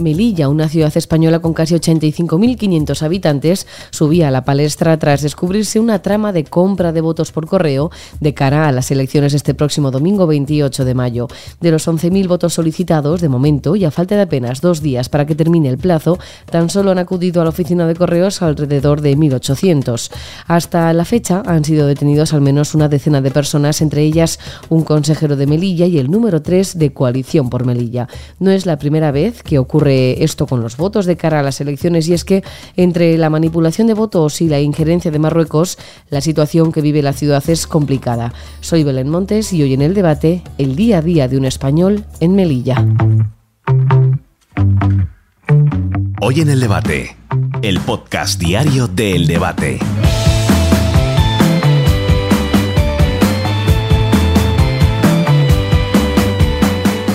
Melilla, 0.00 0.48
una 0.48 0.68
ciudad 0.68 0.96
española 0.96 1.40
con 1.40 1.54
casi 1.54 1.74
85.500 1.74 3.02
habitantes, 3.02 3.66
subía 3.90 4.28
a 4.28 4.30
la 4.30 4.44
palestra 4.44 4.98
tras 4.98 5.22
descubrirse 5.22 5.80
una 5.80 6.02
trama 6.02 6.32
de 6.32 6.44
compra 6.44 6.92
de 6.92 7.00
votos 7.00 7.32
por 7.32 7.46
correo 7.46 7.90
de 8.20 8.34
cara 8.34 8.68
a 8.68 8.72
las 8.72 8.90
elecciones 8.90 9.34
este 9.34 9.54
próximo 9.54 9.90
domingo 9.90 10.26
28 10.26 10.84
de 10.84 10.94
mayo. 10.94 11.28
De 11.60 11.70
los 11.70 11.86
11.000 11.86 12.28
votos 12.28 12.54
solicitados, 12.54 13.20
de 13.20 13.28
momento, 13.28 13.76
y 13.76 13.84
a 13.84 13.90
falta 13.90 14.16
de 14.16 14.22
apenas 14.22 14.60
dos 14.60 14.82
días 14.82 15.08
para 15.08 15.26
que 15.26 15.34
termine 15.34 15.68
el 15.68 15.78
plazo, 15.78 16.18
tan 16.50 16.70
solo 16.70 16.90
han 16.90 16.98
acudido 16.98 17.40
a 17.40 17.44
la 17.44 17.50
oficina 17.50 17.86
de 17.86 17.94
correos 17.94 18.42
alrededor 18.42 19.00
de 19.00 19.16
1.800. 19.16 20.10
Hasta 20.46 20.92
la 20.92 21.04
fecha 21.04 21.42
han 21.46 21.64
sido 21.64 21.86
detenidos 21.86 22.32
al 22.32 22.40
menos 22.40 22.74
una 22.74 22.88
decena 22.88 23.20
de 23.20 23.30
personas, 23.30 23.80
entre 23.80 24.02
ellas 24.02 24.38
un 24.68 24.84
consejero 24.84 25.36
de 25.36 25.46
Melilla 25.46 25.86
y 25.86 25.98
el 25.98 26.10
número 26.10 26.42
3 26.42 26.78
de 26.78 26.92
Coalición 26.92 27.50
por 27.50 27.64
Melilla. 27.64 28.08
No 28.38 28.50
es 28.50 28.66
la 28.66 28.78
primera 28.78 29.10
vez 29.10 29.42
que 29.42 29.58
ocurre 29.58 29.89
esto 29.90 30.46
con 30.46 30.60
los 30.60 30.76
votos 30.76 31.06
de 31.06 31.16
cara 31.16 31.40
a 31.40 31.42
las 31.42 31.60
elecciones 31.60 32.08
y 32.08 32.14
es 32.14 32.24
que 32.24 32.42
entre 32.76 33.16
la 33.18 33.30
manipulación 33.30 33.86
de 33.86 33.94
votos 33.94 34.40
y 34.40 34.48
la 34.48 34.60
injerencia 34.60 35.10
de 35.10 35.18
Marruecos, 35.18 35.78
la 36.08 36.20
situación 36.20 36.72
que 36.72 36.80
vive 36.80 37.02
la 37.02 37.12
ciudad 37.12 37.42
es 37.48 37.66
complicada. 37.66 38.32
Soy 38.60 38.84
Belén 38.84 39.08
Montes 39.08 39.52
y 39.52 39.62
hoy 39.62 39.74
en 39.74 39.82
el 39.82 39.94
debate, 39.94 40.42
el 40.58 40.76
día 40.76 40.98
a 40.98 41.02
día 41.02 41.28
de 41.28 41.36
un 41.36 41.44
español 41.44 42.04
en 42.20 42.34
Melilla. 42.34 42.84
Hoy 46.20 46.40
en 46.40 46.50
el 46.50 46.60
debate, 46.60 47.16
el 47.62 47.80
podcast 47.80 48.38
diario 48.38 48.86
de 48.88 49.16
El 49.16 49.26
Debate. 49.26 49.78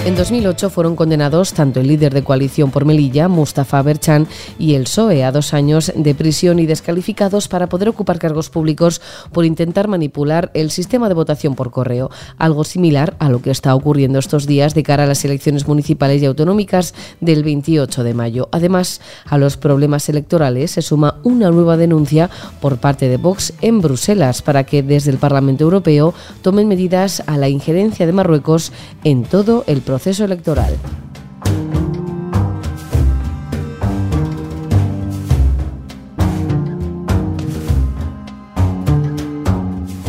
En 0.06 0.16
2008 0.16 0.70
fueron 0.70 0.96
condenados 0.96 1.54
tanto 1.54 1.80
el 1.80 1.88
líder 1.88 2.14
de 2.14 2.24
coalición 2.24 2.70
por 2.70 2.86
Melilla, 2.86 3.28
Mustafa 3.28 3.82
Berchan, 3.82 4.28
y 4.60 4.76
el 4.76 4.84
PSOE 4.84 5.24
a 5.24 5.32
dos 5.32 5.56
años 5.56 5.92
de 5.96 6.14
prisión 6.14 6.60
y 6.60 6.68
descalificados 6.68 7.48
para 7.48 7.70
poder 7.70 7.90
ocupar 7.90 8.20
cargos 8.20 8.52
públicos 8.52 9.02
por 9.32 9.46
intentar 9.46 9.88
manipular 9.88 10.52
el 10.54 10.70
sistema 10.70 11.08
de 11.08 11.16
votación 11.16 11.56
por 11.56 11.72
correo, 11.72 12.12
algo 12.38 12.64
similar 12.64 13.16
a 13.18 13.30
lo 13.30 13.42
que 13.42 13.50
está 13.50 13.74
ocurriendo 13.74 14.20
estos 14.20 14.46
días 14.46 14.76
de 14.76 14.84
cara 14.84 15.06
a 15.06 15.08
las 15.08 15.26
elecciones 15.26 15.68
municipales 15.68 16.22
y 16.22 16.28
autonómicas 16.28 16.94
del 17.20 17.44
28 17.44 18.04
de 18.04 18.14
mayo. 18.14 18.48
Además, 18.52 19.02
a 19.26 19.40
los 19.40 19.58
problemas 19.58 20.08
electorales 20.08 20.70
se 20.70 20.84
suma 20.84 21.20
una 21.24 21.50
nueva 21.50 21.78
denuncia 21.78 22.30
por 22.62 22.78
parte 22.78 23.10
de 23.10 23.18
Vox 23.18 23.54
en 23.62 23.82
Bruselas 23.82 24.44
para 24.44 24.66
que 24.66 24.84
desde 24.84 25.10
el 25.10 25.18
Parlamento 25.18 25.64
Europeo 25.64 26.14
tomen 26.44 26.68
medidas 26.68 27.24
a 27.26 27.40
la 27.40 27.50
injerencia 27.50 28.06
de 28.06 28.14
Marruecos 28.14 28.72
en 29.04 29.24
todo 29.24 29.64
el 29.66 29.82
proceso 29.82 29.95
proceso 29.96 30.26
electoral. 30.26 30.76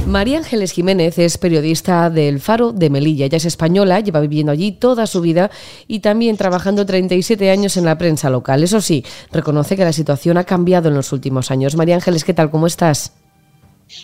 María 0.09 0.39
Ángeles 0.39 0.73
Jiménez 0.73 1.21
es 1.21 1.39
periodista 1.39 2.11
del 2.11 2.41
Faro 2.41 2.73
de 2.73 2.91
Melilla. 2.91 3.27
Ella 3.27 3.37
es 3.37 3.45
española, 3.45 4.01
lleva 4.01 4.19
viviendo 4.19 4.51
allí 4.51 4.73
toda 4.73 5.07
su 5.07 5.21
vida 5.21 5.53
y 5.87 6.01
también 6.01 6.37
trabajando 6.37 6.85
37 6.85 7.49
años 7.53 7.77
en 7.77 7.85
la 7.85 7.97
prensa 7.97 8.29
local. 8.29 8.65
Eso 8.65 8.81
sí, 8.81 9.05
reconoce 9.31 9.77
que 9.77 9.85
la 9.85 9.93
situación 9.93 10.37
ha 10.37 10.43
cambiado 10.43 10.89
en 10.89 10.97
los 10.97 11.13
últimos 11.13 11.53
años. 11.53 11.77
María 11.77 11.95
Ángeles, 11.95 12.25
¿qué 12.25 12.35
tal? 12.35 12.51
¿Cómo 12.51 12.67
estás? 12.67 13.13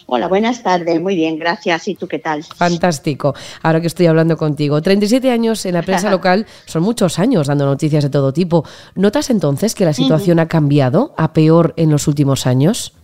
Hola, 0.07 0.29
buenas 0.29 0.63
tardes. 0.63 1.01
Muy 1.01 1.17
bien, 1.17 1.39
gracias. 1.39 1.89
¿Y 1.89 1.95
tú 1.95 2.07
qué 2.07 2.19
tal? 2.19 2.45
Fantástico. 2.45 3.35
Ahora 3.63 3.81
que 3.81 3.89
estoy 3.89 4.07
hablando 4.07 4.37
contigo. 4.37 4.81
37 4.81 5.31
años 5.31 5.67
en 5.67 5.75
la 5.75 5.83
prensa 5.83 6.11
local 6.11 6.47
son 6.67 6.83
muchos 6.83 7.19
años 7.19 7.49
dando 7.49 7.67
noticias 7.67 8.05
de 8.05 8.11
todo 8.11 8.33
tipo. 8.33 8.65
¿Notas 8.95 9.31
entonces 9.31 9.75
que 9.75 9.85
la 9.85 9.93
situación 9.93 10.39
ha 10.39 10.49
cambiado 10.49 11.15
a 11.17 11.33
peor 11.33 11.75
en 11.77 11.91
los 11.91 12.07
últimos 12.07 12.47
años? 12.47 12.95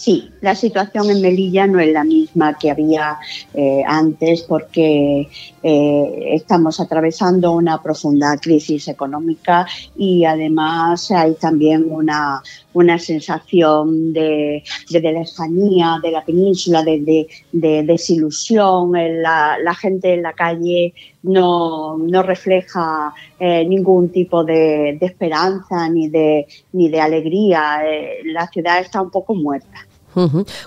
Sí, 0.00 0.30
la 0.40 0.54
situación 0.54 1.10
en 1.10 1.20
Melilla 1.20 1.66
no 1.66 1.80
es 1.80 1.92
la 1.92 2.04
misma 2.04 2.56
que 2.56 2.70
había 2.70 3.18
eh, 3.52 3.82
antes 3.84 4.42
porque 4.44 5.28
eh, 5.62 6.24
estamos 6.32 6.78
atravesando 6.78 7.52
una 7.52 7.82
profunda 7.82 8.38
crisis 8.38 8.86
económica 8.86 9.66
y 9.96 10.24
además 10.24 11.10
hay 11.10 11.34
también 11.34 11.84
una, 11.90 12.40
una 12.72 12.98
sensación 12.98 14.12
de, 14.12 14.62
de, 14.90 15.00
de 15.00 15.12
lejanía 15.12 15.98
de 16.02 16.10
la 16.10 16.24
península, 16.24 16.82
de, 16.82 17.26
de 17.52 17.82
desilusión. 17.82 18.92
La, 18.92 19.56
la, 19.62 19.74
gente 19.74 20.14
en 20.14 20.22
la 20.22 20.32
calle 20.32 20.94
no, 21.22 21.98
no 21.98 22.22
refleja 22.22 23.12
eh, 23.38 23.64
ningún 23.64 24.10
tipo 24.10 24.44
de, 24.44 24.98
esperanza 25.00 25.88
ni 25.88 26.08
de, 26.08 26.46
ni 26.72 26.88
de 26.88 27.00
alegría. 27.00 27.82
la 28.24 28.46
ciudad 28.48 28.80
está 28.80 29.02
un 29.02 29.10
poco 29.10 29.34
muerta. 29.34 29.86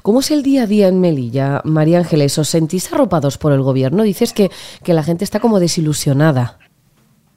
¿Cómo 0.02 0.22
es 0.22 0.32
el 0.32 0.42
día 0.42 0.64
a 0.64 0.68
día 0.68 0.88
en 0.88 1.02
Melilla, 1.02 1.62
María 1.66 1.98
Ángeles? 2.00 2.38
¿Os 2.38 2.48
sentís 2.48 2.92
arropados 2.94 3.38
por 3.38 3.52
el 3.52 3.62
gobierno? 3.62 4.04
Dices 4.04 4.32
que, 4.32 4.50
que 4.84 4.94
la 4.94 5.04
gente 5.04 5.26
está 5.26 5.42
como 5.42 5.60
desilusionada. 5.60 6.60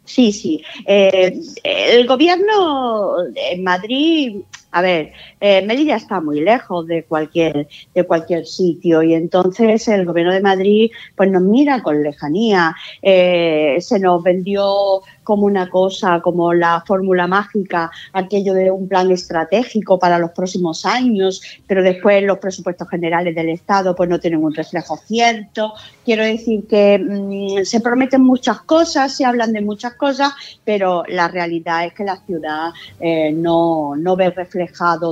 Sí, 0.07 0.33
sí. 0.33 0.63
Eh, 0.87 1.39
el 1.63 2.07
gobierno 2.07 3.17
en 3.35 3.63
Madrid 3.63 4.37
a 4.77 4.83
ver, 4.83 5.13
eh, 5.41 5.65
Melilla 5.65 5.97
está 5.97 6.21
muy 6.21 6.43
lejos 6.43 6.87
de 6.87 7.05
cualquier, 7.05 7.67
de 7.95 8.03
cualquier 8.05 8.45
sitio 8.45 9.03
y 9.03 9.15
entonces 9.15 9.89
el 9.89 10.05
gobierno 10.05 10.35
de 10.35 10.43
Madrid 10.43 10.91
pues 11.17 11.31
nos 11.31 11.41
mira 11.41 11.83
con 11.83 12.03
lejanía. 12.03 12.77
Eh, 13.01 13.79
se 13.81 13.99
nos 13.99 14.23
vendió 14.23 15.01
como 15.25 15.47
una 15.47 15.71
cosa, 15.71 16.21
como 16.21 16.53
la 16.53 16.85
fórmula 16.87 17.27
mágica, 17.27 17.91
aquello 18.13 18.53
de 18.53 18.71
un 18.71 18.87
plan 18.87 19.11
estratégico 19.11 19.99
para 19.99 20.19
los 20.19 20.33
próximos 20.33 20.85
años, 20.85 21.41
pero 21.67 21.83
después 21.83 22.23
los 22.23 22.39
presupuestos 22.39 22.89
generales 22.91 23.35
del 23.35 23.49
Estado 23.49 23.97
pues 23.97 24.11
no 24.11 24.21
tienen 24.21 24.45
un 24.45 24.55
reflejo 24.55 24.99
cierto. 24.99 25.73
Quiero 26.05 26.23
decir 26.23 26.67
que 26.69 26.99
mmm, 26.99 27.65
se 27.65 27.81
prometen 27.81 28.21
muchas 28.21 28.61
cosas, 28.61 29.17
se 29.17 29.25
hablan 29.25 29.55
de 29.55 29.63
muchas 29.63 29.95
cosas, 29.95 30.33
pero 30.65 31.03
la 31.09 31.29
realidad 31.29 31.87
es 31.87 31.95
que 31.95 32.05
la 32.05 32.19
ciudad 32.19 32.73
eh, 33.01 33.33
no, 33.33 33.97
no 33.97 34.17
ve 34.17 34.31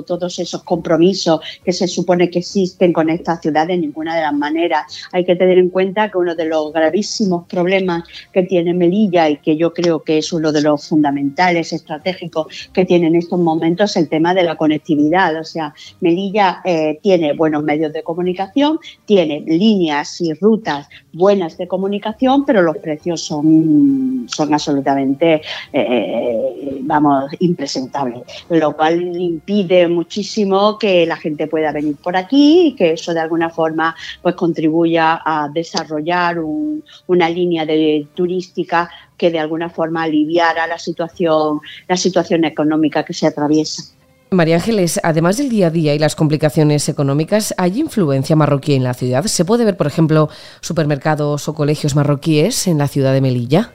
todos 0.07 0.39
esos 0.39 0.63
compromisos 0.63 1.41
que 1.65 1.73
se 1.73 1.87
supone 1.89 2.31
que 2.31 2.41
existen 2.41 2.93
con 2.93 3.11
esta 3.11 3.41
ciudad 3.41 3.67
de 3.67 3.77
ninguna 3.77 4.17
de 4.17 4.23
las 4.23 4.35
maneras. 4.35 4.85
Hay 5.13 5.25
que 5.25 5.37
tener 5.37 5.59
en 5.59 5.71
cuenta 5.71 6.11
que 6.11 6.19
uno 6.19 6.35
de 6.35 6.47
los 6.47 6.73
gravísimos 6.73 7.47
problemas 7.47 8.05
que 8.33 8.43
tiene 8.43 8.75
Melilla 8.75 9.29
y 9.29 9.39
que 9.39 9.57
yo 9.57 9.73
creo 9.73 10.03
que 10.03 10.19
es 10.19 10.33
uno 10.33 10.53
de 10.53 10.63
los 10.63 10.89
fundamentales 10.89 11.73
estratégicos 11.73 12.71
que 12.73 12.85
tiene 12.85 13.09
en 13.09 13.17
estos 13.17 13.39
momentos 13.39 13.91
es 13.91 13.97
el 13.97 14.09
tema 14.09 14.35
de 14.35 14.43
la 14.43 14.57
conectividad. 14.57 15.39
O 15.39 15.45
sea, 15.45 15.75
Melilla 16.01 16.61
eh, 16.65 16.99
tiene 17.03 17.33
buenos 17.33 17.63
medios 17.63 17.93
de 17.93 18.03
comunicación, 18.03 18.79
tiene 19.05 19.41
líneas 19.47 20.21
y 20.21 20.33
rutas 20.35 20.89
buenas 21.13 21.57
de 21.57 21.69
comunicación, 21.69 22.45
pero 22.45 22.63
los 22.63 22.77
precios 22.79 23.23
son, 23.23 24.27
son 24.29 24.53
absolutamente, 24.53 25.43
eh, 25.73 26.81
vamos, 26.83 27.31
impresentables, 27.41 28.23
lo 28.49 28.75
cual 28.77 29.43
impide 29.45 29.89
muchísimo 29.89 30.79
que 30.79 31.05
la 31.07 31.17
gente 31.17 31.47
pueda 31.47 31.71
venir 31.71 31.97
por 31.97 32.17
aquí 32.17 32.69
y 32.69 32.73
que 32.73 32.93
eso 32.93 33.13
de 33.13 33.21
alguna 33.21 33.51
forma 33.51 33.95
pues 34.23 34.35
contribuya 34.35 35.21
a 35.25 35.49
desarrollar 35.53 36.39
un, 36.39 36.83
una 37.07 37.29
línea 37.29 37.67
de 37.67 38.07
turística 38.15 38.91
que 39.19 39.31
de 39.31 39.39
alguna 39.39 39.69
forma 39.69 40.03
aliviara 40.03 40.67
la 40.67 40.79
situación, 40.79 41.61
la 41.87 41.97
situación 41.97 42.45
económica 42.45 43.05
que 43.05 43.13
se 43.13 43.27
atraviesa. 43.27 43.85
María 44.31 44.57
Ángeles, 44.57 44.99
además 45.03 45.37
del 45.37 45.49
día 45.49 45.69
a 45.69 45.71
día 45.71 45.95
y 45.95 45.99
las 45.99 46.17
complicaciones 46.17 46.89
económicas, 46.89 47.55
¿hay 47.57 47.79
influencia 47.79 48.35
marroquí 48.35 48.75
en 48.75 48.83
la 48.83 48.95
ciudad? 48.95 49.25
¿Se 49.27 49.45
puede 49.45 49.65
ver, 49.65 49.77
por 49.77 49.87
ejemplo, 49.87 50.29
supermercados 50.61 51.49
o 51.49 51.55
colegios 51.55 51.95
marroquíes 51.95 52.67
en 52.67 52.79
la 52.79 52.89
ciudad 52.89 53.13
de 53.13 53.21
Melilla? 53.21 53.73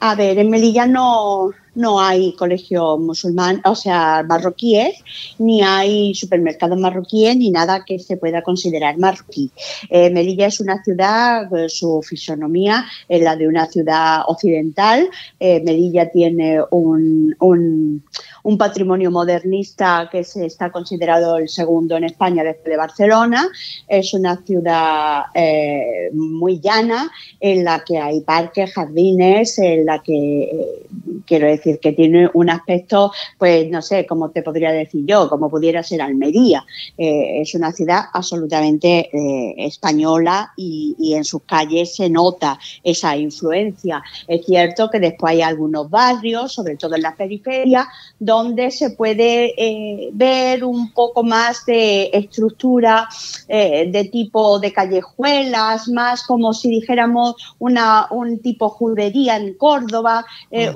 A 0.00 0.14
ver, 0.14 0.38
en 0.38 0.50
Melilla 0.50 0.86
no, 0.86 1.50
no 1.80 2.00
hay 2.00 2.34
colegios 2.34 3.00
musulmanes, 3.00 3.62
o 3.64 3.74
sea, 3.74 4.22
marroquíes, 4.28 5.02
ni 5.38 5.62
hay 5.62 6.14
supermercados 6.14 6.78
marroquíes, 6.78 7.36
ni 7.36 7.50
nada 7.50 7.84
que 7.84 7.98
se 7.98 8.16
pueda 8.16 8.42
considerar 8.42 8.98
marroquí. 8.98 9.50
Eh, 9.88 10.10
Melilla 10.10 10.46
es 10.46 10.60
una 10.60 10.82
ciudad, 10.84 11.48
su 11.68 12.02
fisonomía 12.02 12.84
es 13.08 13.22
la 13.22 13.36
de 13.36 13.48
una 13.48 13.66
ciudad 13.66 14.22
occidental. 14.26 15.08
Eh, 15.38 15.60
Melilla 15.64 16.10
tiene 16.10 16.60
un, 16.70 17.34
un, 17.40 18.58
patrimonio 18.58 19.10
modernista 19.10 20.08
que 20.12 20.22
se 20.22 20.44
está 20.44 20.70
considerado 20.70 21.38
el 21.38 21.48
segundo 21.48 21.96
en 21.96 22.04
España 22.04 22.44
después 22.44 22.70
de 22.70 22.76
Barcelona. 22.76 23.48
Es 23.88 24.12
una 24.12 24.36
ciudad 24.44 25.22
eh, 25.34 26.10
muy 26.12 26.60
llana 26.60 27.10
en 27.38 27.64
la 27.64 27.82
que 27.84 27.98
hay 27.98 28.20
parques, 28.20 28.74
jardines, 28.74 29.58
en 29.58 29.86
la 29.86 30.02
que, 30.02 30.84
quiero 31.26 31.46
decir, 31.46 31.69
decir 31.70 31.80
que 31.80 31.92
tiene 31.92 32.28
un 32.34 32.50
aspecto, 32.50 33.12
pues 33.38 33.68
no 33.70 33.82
sé, 33.82 34.06
como 34.06 34.30
te 34.30 34.42
podría 34.42 34.72
decir 34.72 35.04
yo, 35.06 35.28
como 35.28 35.48
pudiera 35.50 35.82
ser 35.82 36.02
Almería. 36.02 36.64
Eh, 36.96 37.40
es 37.40 37.54
una 37.54 37.72
ciudad 37.72 38.04
absolutamente 38.12 39.10
eh, 39.12 39.54
española 39.58 40.52
y, 40.56 40.96
en 41.10 41.24
sus 41.24 41.42
calles 41.42 41.96
se 41.96 42.08
nota 42.08 42.58
esa 42.84 43.16
influencia. 43.16 44.02
Es 44.28 44.46
cierto 44.46 44.88
que 44.88 45.00
después 45.00 45.32
hay 45.32 45.42
algunos 45.42 45.90
barrios, 45.90 46.52
sobre 46.52 46.76
todo 46.76 46.94
en 46.94 47.02
la 47.02 47.16
periferia, 47.16 47.88
donde 48.18 48.70
se 48.70 48.90
puede 48.90 49.54
eh, 49.56 50.10
ver 50.12 50.64
un 50.64 50.92
poco 50.92 51.24
más 51.24 51.66
de 51.66 52.10
estructura 52.12 53.08
de 53.48 54.08
tipo 54.12 54.60
de 54.60 54.72
callejuelas, 54.72 55.88
más 55.88 56.22
como 56.24 56.52
si 56.52 56.70
dijéramos 56.70 57.34
una, 57.58 58.06
un 58.10 58.38
tipo 58.38 58.68
judería 58.68 59.36
en 59.36 59.54
Córdoba, 59.54 60.24
eh, 60.50 60.72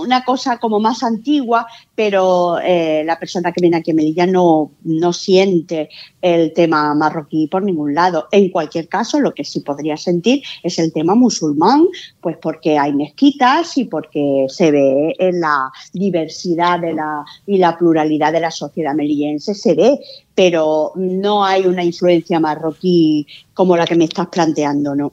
una 0.00 0.24
cosa 0.24 0.58
como 0.58 0.80
más 0.80 1.02
antigua, 1.02 1.66
pero 1.94 2.58
eh, 2.60 3.02
la 3.04 3.18
persona 3.18 3.52
que 3.52 3.60
viene 3.60 3.76
aquí 3.76 3.90
a 3.90 3.94
Melilla 3.94 4.26
no, 4.26 4.72
no 4.84 5.12
siente 5.12 5.88
el 6.20 6.52
tema 6.52 6.94
marroquí 6.94 7.46
por 7.46 7.62
ningún 7.62 7.94
lado. 7.94 8.28
En 8.32 8.50
cualquier 8.50 8.88
caso, 8.88 9.20
lo 9.20 9.34
que 9.34 9.44
sí 9.44 9.60
podría 9.60 9.96
sentir 9.96 10.42
es 10.62 10.78
el 10.78 10.92
tema 10.92 11.14
musulmán, 11.14 11.86
pues 12.20 12.36
porque 12.40 12.78
hay 12.78 12.92
mezquitas 12.92 13.76
y 13.78 13.84
porque 13.84 14.46
se 14.48 14.70
ve 14.70 15.14
en 15.18 15.40
la 15.40 15.70
diversidad 15.92 16.80
de 16.80 16.94
la, 16.94 17.24
y 17.46 17.58
la 17.58 17.76
pluralidad 17.76 18.32
de 18.32 18.40
la 18.40 18.50
sociedad 18.50 18.94
melillense, 18.94 19.54
se 19.54 19.74
ve, 19.74 20.00
pero 20.34 20.92
no 20.96 21.44
hay 21.44 21.66
una 21.66 21.84
influencia 21.84 22.40
marroquí 22.40 23.26
como 23.54 23.76
la 23.76 23.86
que 23.86 23.96
me 23.96 24.04
estás 24.04 24.28
planteando, 24.28 24.94
¿no? 24.94 25.12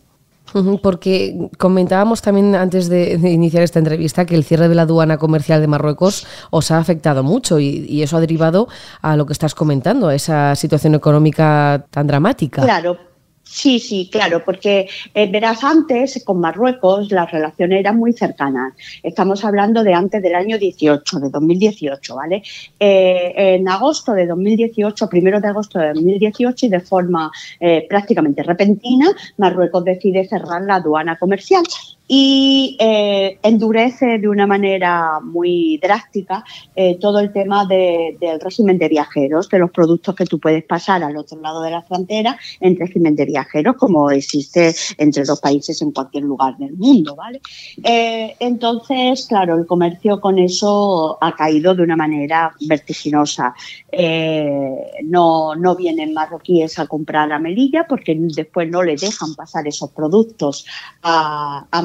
Porque 0.82 1.50
comentábamos 1.58 2.22
también 2.22 2.56
antes 2.56 2.88
de, 2.88 3.14
iniciar 3.16 3.64
esta 3.64 3.80
entrevista 3.80 4.26
que 4.26 4.36
el 4.36 4.44
cierre 4.44 4.70
de 4.70 4.76
la 4.76 4.84
aduana 4.84 5.18
comercial 5.18 5.60
de 5.60 5.68
Marruecos 5.68 6.26
os 6.50 6.72
ha 6.72 6.78
afectado 6.78 7.24
mucho 7.24 7.60
y, 7.60 7.86
y, 7.90 8.04
eso 8.04 8.16
ha 8.18 8.22
derivado 8.22 8.68
a 9.02 9.16
lo 9.18 9.26
que 9.26 9.34
estás 9.34 9.56
comentando, 9.56 10.08
a 10.08 10.16
esa 10.16 10.56
situación 10.56 10.96
económica 10.96 11.86
tan 11.90 12.08
dramática. 12.08 12.62
Claro, 12.62 12.98
Sí, 13.48 13.80
sí, 13.80 14.10
claro, 14.12 14.44
porque 14.44 14.90
eh, 15.14 15.30
verás, 15.32 15.64
antes 15.64 16.22
con 16.26 16.40
Marruecos 16.40 17.12
las 17.12 17.32
relaciones 17.32 17.80
eran 17.80 17.98
muy 17.98 18.12
cercanas. 18.12 18.74
Estamos 19.04 19.46
hablando 19.46 19.84
de 19.84 19.94
antes 19.94 20.22
del 20.22 20.34
año 20.34 20.58
18, 20.58 21.20
de 21.20 21.30
2018, 21.30 22.16
¿vale? 22.16 22.42
Eh, 22.80 23.34
en 23.36 23.70
agosto 23.70 24.14
de 24.14 24.26
2018, 24.26 25.08
primero 25.08 25.40
de 25.40 25.48
agosto 25.48 25.78
de 25.80 25.94
2018, 25.94 26.66
y 26.66 26.70
de 26.70 26.80
forma 26.80 27.32
eh, 27.60 27.86
prácticamente 27.88 28.42
repentina, 28.42 29.12
Marruecos 29.38 29.86
decide 29.86 30.28
cerrar 30.28 30.64
la 30.64 30.76
aduana 30.76 31.16
comercial 31.18 31.64
y 32.08 32.78
eh, 32.80 33.40
endurece 33.42 34.20
de 34.20 34.28
una 34.28 34.46
manera 34.46 35.20
muy 35.22 35.80
drástica 35.82 36.44
eh, 36.76 36.98
todo 37.00 37.20
el 37.20 37.32
tema 37.34 37.66
del 37.66 38.40
régimen 38.40 38.78
de 38.78 38.90
viajeros, 38.90 39.50
de 39.50 39.60
los 39.60 39.72
productos 39.72 40.14
que 40.16 40.26
tú 40.26 40.40
puedes 40.40 40.64
pasar 40.64 41.04
al 41.04 41.18
otro 41.18 41.40
lado 41.42 41.62
de 41.62 41.72
la 41.72 41.82
frontera 41.82 42.38
en 42.60 42.78
régimen 42.78 43.16
de 43.16 43.26
viajeros, 43.26 43.76
como 43.78 44.12
existe 44.12 44.76
entre 44.98 45.24
dos 45.24 45.40
países 45.40 45.82
en 45.82 45.92
cualquier 45.92 46.24
lugar 46.24 46.58
del 46.58 46.74
mundo, 46.74 47.16
¿vale? 47.16 47.42
Eh, 47.84 48.36
entonces, 48.40 49.26
claro, 49.28 49.58
el 49.58 49.66
comercio 49.66 50.22
con 50.22 50.38
eso 50.38 51.18
ha 51.22 51.36
caído 51.36 51.74
de 51.74 51.84
una 51.84 51.96
manera 51.96 52.54
vertiginosa. 52.62 53.56
no, 55.04 55.56
no 55.56 55.76
vienen 55.76 56.14
marroquíes 56.14 56.78
a 56.78 56.88
comprar 56.88 57.32
a 57.32 57.40
Melilla 57.40 57.86
porque 57.88 58.16
después 58.18 58.70
no 58.70 58.84
le 58.84 58.96
dejan 58.96 59.34
pasar 59.36 59.68
esos 59.68 59.92
productos 59.92 60.66
a, 61.02 61.66
a 61.72 61.82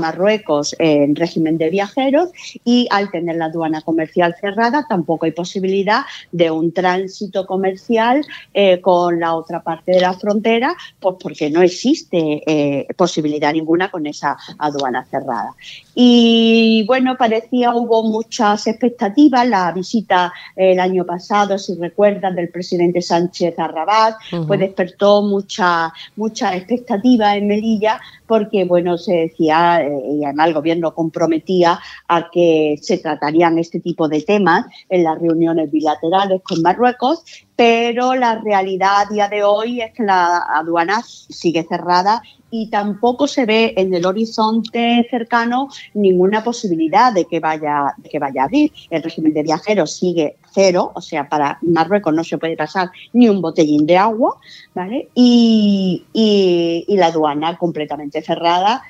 en 0.79 1.17
régimen 1.17 1.59
de 1.59 1.71
viajeros 1.71 2.31
y 2.65 2.87
al 2.91 3.11
tener 3.11 3.37
la 3.37 3.47
aduana 3.47 3.83
comercial 3.83 4.35
cerrada 4.41 4.87
tampoco 4.89 5.27
hay 5.27 5.33
posibilidad 5.33 6.03
de 6.33 6.51
un 6.51 6.73
tránsito 6.73 7.47
comercial 7.47 8.25
eh, 8.55 8.81
con 8.81 9.21
la 9.21 9.35
otra 9.35 9.63
parte 9.63 9.93
de 9.93 10.01
la 10.01 10.15
frontera, 10.15 10.75
pues 10.99 11.17
porque 11.21 11.51
no 11.51 11.63
existe 11.63 12.43
eh, 12.47 12.87
posibilidad 12.97 13.53
ninguna 13.53 13.91
con 13.91 14.07
esa 14.07 14.37
aduana 14.59 15.05
cerrada. 15.05 15.55
Y 15.95 16.85
bueno, 16.87 17.17
parecía 17.17 17.75
hubo 17.75 18.03
muchas 18.03 18.67
expectativas. 18.67 19.47
La 19.47 19.73
visita 19.73 20.33
el 20.57 20.81
año 20.81 21.05
pasado, 21.05 21.59
si 21.59 21.75
recuerdan, 21.75 22.35
del 22.35 22.49
presidente 22.49 23.03
Sánchez 23.03 23.59
a 23.59 23.69
Rabat, 23.69 24.17
pues 24.47 24.61
despertó 24.61 25.23
mucha, 25.23 25.93
mucha 26.17 26.57
expectativa 26.57 27.37
en 27.37 27.47
Melilla 27.47 28.01
porque, 28.31 28.65
bueno, 28.65 28.97
se 28.97 29.13
decía, 29.13 29.83
eh, 29.83 30.03
y 30.09 30.25
además 30.25 30.47
el 30.47 30.55
gobierno 30.55 30.95
comprometía 30.95 31.81
a 32.07 32.31
que 32.31 32.77
se 32.81 32.99
tratarían 32.99 33.59
este 33.59 33.81
tipo 33.81 34.09
de 34.09 34.23
temas 34.23 34.67
en 34.89 35.03
las 35.03 35.21
reuniones 35.21 35.69
bilaterales 35.73 36.41
con 36.45 36.63
Marruecos, 36.63 37.25
pero 37.61 38.15
la 38.15 38.41
realidad 38.41 39.03
a 39.03 39.13
día 39.13 39.29
de 39.29 39.45
hoy 39.45 39.83
es 39.83 39.93
que 39.93 40.03
la 40.03 40.39
aduana 40.39 41.03
sigue 41.03 41.63
cerrada 41.69 42.23
y 42.51 42.71
tampoco 42.71 43.27
se 43.27 43.45
ve 43.45 43.75
en 43.77 43.93
el 43.93 44.07
horizonte 44.07 45.07
cercano 45.11 45.69
ninguna 45.93 46.43
posibilidad 46.43 47.13
de 47.13 47.27
que 47.27 47.39
vaya, 47.39 47.95
que 48.11 48.19
vaya 48.19 48.41
a 48.41 48.45
abrir. 48.47 48.73
El 48.89 49.03
régimen 49.03 49.35
de 49.35 49.43
viajeros 49.43 49.93
sigue 49.93 50.37
cero, 50.55 50.91
o 50.95 51.03
sea, 51.03 51.29
para 51.29 51.59
Marruecos 51.61 52.15
no 52.15 52.25
se 52.25 52.39
puede 52.39 52.57
pasar 52.57 52.91
ni 53.13 53.29
un 53.29 53.43
botellín 53.43 53.85
de 53.85 53.99
agua, 53.99 54.39
¿vale? 54.75 55.11
Y, 55.15 56.07
y 56.15 56.97
la 56.97 57.09
aduana 57.09 57.59
completamente 57.59 58.23
cerrada 58.23 58.83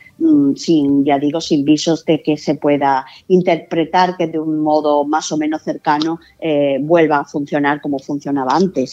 sin, 0.57 1.05
ya 1.05 1.19
digo, 1.19 1.41
sin 1.41 1.65
visos 1.65 2.05
de 2.05 2.23
que 2.23 2.37
se 2.37 2.55
pueda 2.55 3.07
interpretar 3.29 4.17
que 4.17 4.27
de 4.27 4.39
un 4.39 4.61
modo 4.61 5.05
más 5.05 5.33
o 5.33 5.37
menos 5.37 5.63
cercano 5.63 6.21
eh, 6.39 6.79
vuelva 6.81 7.19
a 7.19 7.25
funcionar 7.25 7.81
como 7.81 7.99
funcionaba 7.99 8.55
antes. 8.55 8.93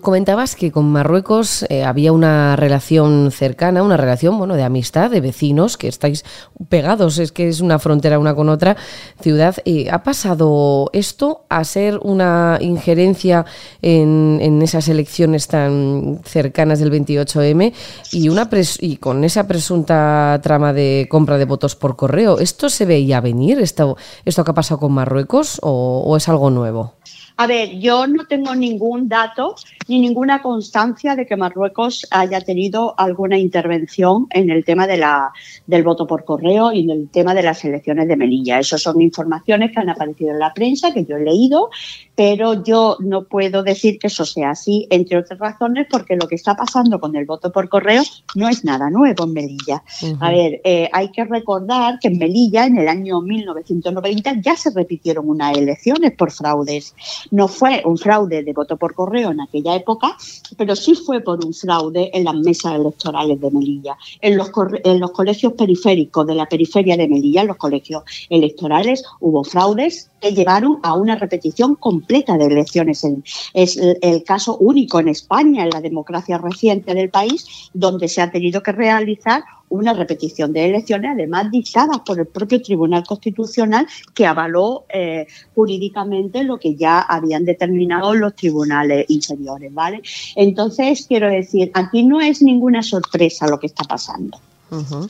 Comentabas 0.00 0.54
que 0.54 0.70
con 0.70 0.90
Marruecos 0.90 1.64
eh, 1.68 1.84
había 1.84 2.12
una 2.12 2.56
relación 2.56 3.30
cercana, 3.30 3.82
una 3.82 3.96
relación 3.96 4.38
bueno 4.38 4.54
de 4.54 4.62
amistad, 4.62 5.10
de 5.10 5.20
vecinos, 5.20 5.76
que 5.76 5.88
estáis 5.88 6.24
pegados, 6.68 7.18
es 7.18 7.32
que 7.32 7.48
es 7.48 7.60
una 7.60 7.78
frontera 7.78 8.18
una 8.18 8.34
con 8.34 8.48
otra 8.48 8.76
ciudad. 9.20 9.56
¿Ha 9.90 10.02
pasado 10.02 10.90
esto 10.92 11.44
a 11.48 11.64
ser 11.64 11.98
una 12.02 12.58
injerencia 12.60 13.44
en, 13.82 14.60
esas 14.62 14.88
elecciones 14.88 15.48
tan 15.48 16.20
cercanas 16.24 16.80
del 16.80 16.92
28M 16.92 17.72
y, 18.12 18.86
y 18.86 18.96
con 18.96 19.24
esa 19.24 19.46
presunta 19.46 20.38
trama 20.60 20.72
de 20.74 21.06
compra 21.08 21.38
de 21.38 21.46
votos 21.46 21.74
por 21.74 21.96
correo. 21.96 22.38
¿Esto 22.38 22.68
se 22.68 22.84
veía 22.84 23.22
venir, 23.22 23.58
esto, 23.60 23.96
esto 24.26 24.44
que 24.44 24.50
ha 24.50 24.54
pasado 24.54 24.78
con 24.78 24.92
Marruecos, 24.92 25.58
o 25.62 26.14
es 26.18 26.28
algo 26.28 26.50
nuevo? 26.50 26.96
A 27.40 27.46
ver, 27.46 27.78
yo 27.78 28.06
no 28.06 28.26
tengo 28.26 28.54
ningún 28.54 29.08
dato 29.08 29.54
ni 29.88 29.98
ninguna 29.98 30.42
constancia 30.42 31.16
de 31.16 31.24
que 31.24 31.38
Marruecos 31.38 32.06
haya 32.10 32.42
tenido 32.42 32.94
alguna 32.98 33.38
intervención 33.38 34.26
en 34.28 34.50
el 34.50 34.62
tema 34.62 34.86
de 34.86 34.98
la, 34.98 35.32
del 35.66 35.82
voto 35.82 36.06
por 36.06 36.26
correo 36.26 36.70
y 36.70 36.82
en 36.82 36.90
el 36.90 37.08
tema 37.08 37.32
de 37.32 37.42
las 37.42 37.64
elecciones 37.64 38.08
de 38.08 38.16
Melilla. 38.16 38.58
Esas 38.58 38.82
son 38.82 39.00
informaciones 39.00 39.72
que 39.72 39.80
han 39.80 39.88
aparecido 39.88 40.32
en 40.32 40.38
la 40.38 40.52
prensa, 40.52 40.92
que 40.92 41.06
yo 41.06 41.16
he 41.16 41.24
leído, 41.24 41.70
pero 42.14 42.62
yo 42.62 42.98
no 43.00 43.24
puedo 43.24 43.62
decir 43.62 43.98
que 43.98 44.08
eso 44.08 44.26
sea 44.26 44.50
así, 44.50 44.86
entre 44.90 45.16
otras 45.16 45.38
razones, 45.38 45.86
porque 45.90 46.16
lo 46.16 46.28
que 46.28 46.34
está 46.34 46.54
pasando 46.54 47.00
con 47.00 47.16
el 47.16 47.24
voto 47.24 47.50
por 47.50 47.70
correo 47.70 48.02
no 48.34 48.50
es 48.50 48.66
nada 48.66 48.90
nuevo 48.90 49.24
en 49.24 49.32
Melilla. 49.32 49.82
A 50.20 50.30
ver, 50.30 50.60
eh, 50.62 50.90
hay 50.92 51.10
que 51.10 51.24
recordar 51.24 51.98
que 52.00 52.08
en 52.08 52.18
Melilla, 52.18 52.66
en 52.66 52.76
el 52.76 52.86
año 52.86 53.22
1990, 53.22 54.42
ya 54.42 54.54
se 54.56 54.70
repitieron 54.70 55.26
unas 55.28 55.56
elecciones 55.56 56.12
por 56.12 56.30
fraudes. 56.30 56.94
No 57.30 57.48
fue 57.48 57.82
un 57.84 57.96
fraude 57.96 58.42
de 58.42 58.52
voto 58.52 58.76
por 58.76 58.94
correo 58.94 59.30
en 59.30 59.40
aquella 59.40 59.74
época, 59.76 60.16
pero 60.56 60.74
sí 60.74 60.94
fue 60.94 61.20
por 61.20 61.44
un 61.44 61.54
fraude 61.54 62.10
en 62.12 62.24
las 62.24 62.34
mesas 62.34 62.74
electorales 62.74 63.40
de 63.40 63.50
Melilla. 63.50 63.96
En 64.20 64.36
los, 64.36 64.50
en 64.84 65.00
los 65.00 65.12
colegios 65.12 65.52
periféricos 65.52 66.26
de 66.26 66.34
la 66.34 66.46
periferia 66.46 66.96
de 66.96 67.08
Melilla, 67.08 67.42
en 67.42 67.48
los 67.48 67.56
colegios 67.56 68.02
electorales, 68.28 69.04
hubo 69.20 69.44
fraudes 69.44 70.10
que 70.20 70.32
llevaron 70.32 70.78
a 70.82 70.94
una 70.94 71.16
repetición 71.16 71.76
completa 71.76 72.36
de 72.36 72.46
elecciones. 72.46 73.06
Es 73.54 73.76
el 73.76 74.22
caso 74.24 74.56
único 74.58 75.00
en 75.00 75.08
España, 75.08 75.64
en 75.64 75.70
la 75.70 75.80
democracia 75.80 76.38
reciente 76.38 76.94
del 76.94 77.10
país, 77.10 77.70
donde 77.72 78.08
se 78.08 78.20
ha 78.20 78.30
tenido 78.30 78.62
que 78.62 78.72
realizar 78.72 79.42
una 79.70 79.94
repetición 79.94 80.52
de 80.52 80.66
elecciones, 80.66 81.12
además 81.14 81.50
dictadas 81.50 82.00
por 82.00 82.18
el 82.18 82.26
propio 82.26 82.60
Tribunal 82.60 83.04
Constitucional, 83.06 83.86
que 84.14 84.26
avaló 84.26 84.84
eh, 84.92 85.26
jurídicamente 85.54 86.44
lo 86.44 86.58
que 86.58 86.74
ya 86.74 87.00
habían 87.00 87.44
determinado 87.44 88.14
los 88.14 88.34
tribunales 88.34 89.06
inferiores, 89.08 89.72
¿vale? 89.72 90.02
Entonces, 90.36 91.06
quiero 91.08 91.30
decir, 91.30 91.70
aquí 91.74 92.02
no 92.02 92.20
es 92.20 92.42
ninguna 92.42 92.82
sorpresa 92.82 93.46
lo 93.46 93.58
que 93.58 93.66
está 93.66 93.84
pasando. 93.84 94.38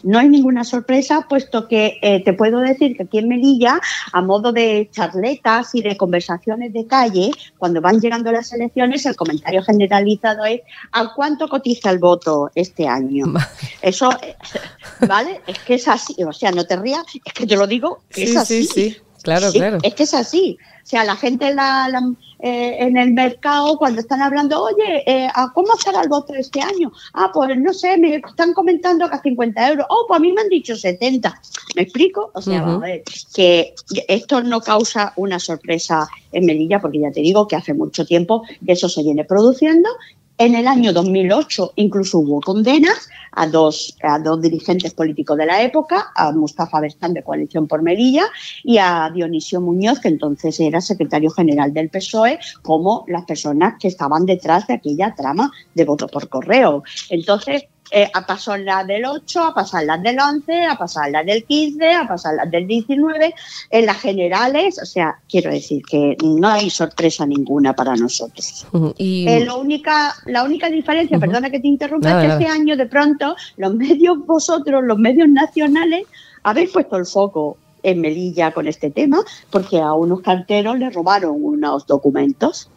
No 0.02 0.19
hay 0.19 0.29
ninguna 0.29 0.64
sorpresa, 0.64 1.26
puesto 1.29 1.69
que 1.69 1.99
eh, 2.02 2.23
te 2.25 2.33
puedo 2.33 2.61
decir 2.61 2.97
que 2.97 3.05
aquí 3.05 3.19
en 3.19 3.29
Melilla, 3.29 3.81
a 4.12 4.23
modo 4.23 4.52
de 4.52 4.88
charletas 4.93 5.75
y 5.75 5.83
de 5.83 5.97
conversaciones 5.97 6.73
de 6.73 6.87
calle, 6.87 7.31
cuando 7.59 7.81
van 7.81 8.00
llegando 8.00 8.33
las 8.33 8.52
elecciones, 8.52 9.05
el 9.07 9.17
comentario 9.17 9.62
generalizado 9.62 10.45
es 10.45 10.61
¿a 10.93 11.12
cuánto 11.14 11.49
cotiza 11.49 11.90
el 11.90 11.99
voto 11.99 12.50
este 12.55 12.87
año? 12.87 13.26
Eso, 13.83 14.11
¿vale? 15.07 15.40
Es 15.47 15.59
que 15.61 15.75
es 15.75 15.88
así, 15.88 16.17
o 16.25 16.33
sea, 16.33 16.50
no 16.50 16.64
te 16.64 16.76
rías, 16.76 17.05
es 17.25 17.33
que 17.33 17.47
te 17.47 17.57
lo 17.57 17.67
digo, 17.67 18.02
es 18.11 18.37
así. 18.37 18.64
Sí, 18.64 18.73
sí. 18.73 18.97
Claro, 19.23 19.53
claro. 19.53 19.79
Es 19.83 19.95
que 19.95 20.05
es 20.05 20.15
así. 20.15 20.59
O 20.83 20.87
sea, 20.87 21.05
la 21.05 21.15
gente 21.15 21.55
eh, 22.41 22.77
en 22.81 22.97
el 22.97 23.12
mercado, 23.12 23.77
cuando 23.77 24.00
están 24.00 24.23
hablando, 24.23 24.62
oye, 24.62 25.05
eh, 25.07 25.29
¿cómo 25.55 25.75
estará 25.79 26.03
el 26.03 26.09
voto 26.09 26.35
este 26.35 26.61
año? 26.61 26.91
Ah, 27.12 27.31
pues 27.33 27.57
no 27.59 27.73
sé, 27.73 27.99
me 27.99 28.17
están 28.17 28.55
comentando 28.55 29.09
que 29.09 29.17
a 29.17 29.23
50 29.23 29.69
euros. 29.69 29.87
Oh, 29.91 30.07
pues 30.09 30.19
a 30.19 30.21
mí 30.21 30.33
me 30.33 30.41
han 30.41 30.49
dicho 30.49 30.75
70. 30.75 31.41
¿Me 31.77 31.83
explico? 31.83 32.31
O 32.35 32.43
sea, 32.43 32.62
vamos 32.62 32.83
a 32.83 32.87
ver, 32.87 33.03
que 33.35 33.75
esto 34.09 34.43
no 34.43 34.61
causa 34.61 35.12
una 35.17 35.39
sorpresa 35.39 36.09
en 36.33 36.47
Melilla, 36.47 36.81
porque 36.81 37.00
ya 37.00 37.12
te 37.12 37.21
digo 37.21 37.47
que 37.47 37.57
hace 37.57 37.75
mucho 37.75 38.05
tiempo 38.05 38.43
que 38.65 38.73
eso 38.73 38.89
se 38.89 39.03
viene 39.03 39.25
produciendo 39.25 39.89
en 40.41 40.55
el 40.55 40.67
año 40.67 40.95
2008 40.95 41.75
incluso 41.77 42.19
hubo 42.19 42.41
condenas 42.41 43.11
a 43.33 43.47
dos, 43.47 43.95
a 44.03 44.19
dos 44.19 44.41
dirigentes 44.41 44.95
políticos 44.95 45.37
de 45.37 45.45
la 45.45 45.61
época, 45.61 46.13
a 46.17 46.33
Mustafa 46.33 46.81
Bestán 46.81 47.13
de 47.13 47.23
Coalición 47.23 47.69
por 47.69 47.83
Melilla 47.83 48.25
y 48.65 48.79
a 48.79 49.11
Dionisio 49.15 49.61
Muñoz, 49.61 50.01
que 50.01 50.09
entonces 50.09 50.59
era 50.59 50.81
secretario 50.81 51.31
general 51.31 51.75
del 51.75 51.91
PSOE, 51.91 52.39
como 52.63 53.05
las 53.07 53.27
personas 53.27 53.75
que 53.79 53.89
estaban 53.89 54.25
detrás 54.25 54.67
de 54.67 54.75
aquella 54.75 55.15
trama 55.15 55.53
de 55.75 55.85
voto 55.85 56.09
por 56.09 56.31
correo. 56.31 56.85
Entonces, 57.11 57.65
eh, 57.91 58.11
a 58.13 58.25
pasar 58.25 58.61
las 58.61 58.87
del 58.87 59.05
8, 59.05 59.43
a 59.43 59.55
pasar 59.55 59.85
las 59.85 60.03
del 60.03 60.19
11, 60.19 60.65
a 60.65 60.77
pasar 60.77 61.11
las 61.11 61.27
del 61.27 61.45
15, 61.45 61.93
a 61.93 62.07
pasar 62.07 62.35
las 62.37 62.51
del 62.51 62.67
19, 62.67 63.35
en 63.71 63.87
las 63.87 64.01
generales, 64.01 64.79
o 64.81 64.87
sea, 64.87 65.19
quiero 65.29 65.51
decir 65.51 65.83
que 65.85 66.17
no 66.23 66.49
hay 66.49 66.71
sorpresa 66.71 67.27
ninguna 67.27 67.75
para 67.75 67.97
nosotros. 67.97 68.67
Y... 68.97 69.27
Eh, 69.29 69.45
la, 69.45 69.55
única, 69.55 70.15
la 70.27 70.45
única 70.45 70.69
diferencia, 70.69 71.19
perdona 71.19 71.51
que 71.51 71.59
te 71.59 71.69
interrumpa, 71.69 72.11
es 72.11 72.27
que 72.27 72.33
este 72.45 72.47
año 72.47 72.77
de 72.77 72.87
pronto 72.87 73.35
los 73.57 73.75
medios, 73.75 74.25
vosotros, 74.25 74.85
los 74.85 74.99
medios 74.99 75.29
nacionales, 75.29 76.07
habéis 76.43 76.71
puesto 76.71 76.97
el 76.97 77.07
foco 77.07 77.57
en 77.83 78.01
Melilla 78.01 78.53
con 78.53 78.69
este 78.69 78.91
tema, 78.91 79.19
porque 79.51 79.81
a 79.81 79.95
unos 79.95 80.21
carteros 80.21 80.79
les 80.79 80.95
robaron 80.95 81.37
unos 81.43 81.87
documentos 81.87 82.71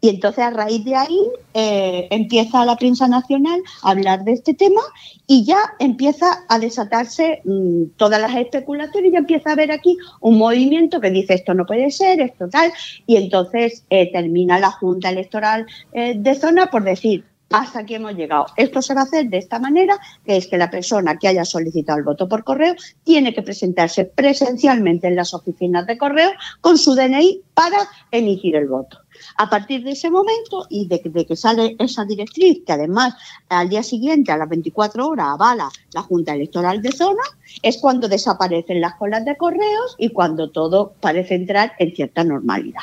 y 0.00 0.08
entonces 0.08 0.44
a 0.44 0.50
raíz 0.50 0.84
de 0.84 0.94
ahí 0.94 1.20
eh, 1.54 2.08
empieza 2.10 2.64
la 2.64 2.76
prensa 2.76 3.08
nacional 3.08 3.60
a 3.82 3.90
hablar 3.90 4.24
de 4.24 4.32
este 4.32 4.54
tema 4.54 4.80
y 5.26 5.44
ya 5.44 5.58
empieza 5.78 6.44
a 6.48 6.58
desatarse 6.58 7.40
mm, 7.44 7.96
todas 7.96 8.20
las 8.20 8.34
especulaciones. 8.36 9.10
Y 9.10 9.12
ya 9.12 9.18
empieza 9.18 9.50
a 9.50 9.52
haber 9.54 9.72
aquí 9.72 9.96
un 10.20 10.38
movimiento 10.38 11.00
que 11.00 11.10
dice 11.10 11.34
esto 11.34 11.54
no 11.54 11.66
puede 11.66 11.90
ser, 11.90 12.20
esto 12.20 12.48
tal, 12.48 12.72
y 13.06 13.16
entonces 13.16 13.84
eh, 13.90 14.10
termina 14.12 14.58
la 14.58 14.70
Junta 14.70 15.10
Electoral 15.10 15.66
eh, 15.92 16.14
de 16.16 16.34
zona 16.34 16.66
por 16.66 16.84
decir, 16.84 17.24
hasta 17.58 17.80
aquí 17.80 17.94
hemos 17.94 18.14
llegado. 18.14 18.46
Esto 18.56 18.82
se 18.82 18.94
va 18.94 19.02
a 19.02 19.04
hacer 19.04 19.28
de 19.28 19.38
esta 19.38 19.58
manera, 19.58 19.98
que 20.24 20.36
es 20.36 20.46
que 20.46 20.58
la 20.58 20.70
persona 20.70 21.18
que 21.18 21.28
haya 21.28 21.44
solicitado 21.44 21.98
el 21.98 22.04
voto 22.04 22.28
por 22.28 22.44
correo 22.44 22.74
tiene 23.02 23.34
que 23.34 23.42
presentarse 23.42 24.04
presencialmente 24.04 25.06
en 25.06 25.16
las 25.16 25.34
oficinas 25.34 25.86
de 25.86 25.98
correo 25.98 26.30
con 26.60 26.78
su 26.78 26.94
DNI 26.94 27.42
para 27.54 27.78
emitir 28.10 28.56
el 28.56 28.66
voto. 28.66 28.98
A 29.36 29.48
partir 29.48 29.84
de 29.84 29.92
ese 29.92 30.10
momento 30.10 30.66
y 30.68 30.88
de, 30.88 31.00
que 31.00 31.36
sale 31.36 31.76
esa 31.78 32.04
directriz, 32.04 32.64
que 32.66 32.72
además 32.72 33.14
al 33.48 33.68
día 33.68 33.82
siguiente, 33.82 34.32
a 34.32 34.36
las 34.36 34.48
24 34.48 35.06
horas, 35.08 35.28
avala 35.30 35.70
la 35.92 36.02
Junta 36.02 36.34
Electoral 36.34 36.82
de 36.82 36.90
Zona, 36.90 37.22
es 37.62 37.78
cuando 37.78 38.08
desaparecen 38.08 38.80
las 38.80 38.94
colas 38.94 39.24
de 39.24 39.36
correos 39.36 39.94
y 39.98 40.10
cuando 40.10 40.50
todo 40.50 40.94
parece 41.00 41.36
entrar 41.36 41.72
en 41.78 41.94
cierta 41.94 42.24
normalidad. 42.24 42.82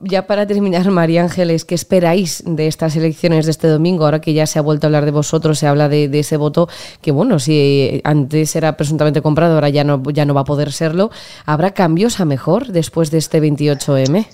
Ya, 0.00 0.26
para 0.26 0.46
terminar, 0.46 0.90
María 0.90 1.22
Ángeles, 1.22 1.64
¿qué 1.64 1.74
esperáis 1.74 2.42
de 2.46 2.66
estas 2.66 2.96
elecciones 2.96 3.44
de 3.44 3.52
este 3.52 3.68
domingo? 3.68 4.04
Ahora 4.04 4.20
que 4.20 4.32
ya 4.32 4.46
se 4.46 4.58
ha 4.58 4.62
vuelto 4.62 4.86
a 4.86 4.88
hablar 4.88 5.04
de 5.04 5.10
vosotros, 5.10 5.58
se 5.58 5.66
habla 5.66 5.88
de, 5.88 6.10
ese 6.18 6.36
voto 6.36 6.68
que, 7.00 7.12
bueno, 7.12 7.38
si 7.38 8.00
antes 8.04 8.56
era 8.56 8.76
presuntamente 8.76 9.22
comprado, 9.22 9.54
ahora 9.54 9.68
ya 9.68 9.84
no, 9.84 10.02
ya 10.12 10.24
no 10.24 10.34
va 10.34 10.42
a 10.42 10.44
poder 10.44 10.72
serlo. 10.72 11.10
¿Habrá 11.46 11.72
cambios 11.72 12.20
a 12.20 12.24
mejor 12.24 12.68
después 12.68 13.10
de 13.10 13.18
este 13.18 13.40
28M? 13.40 14.26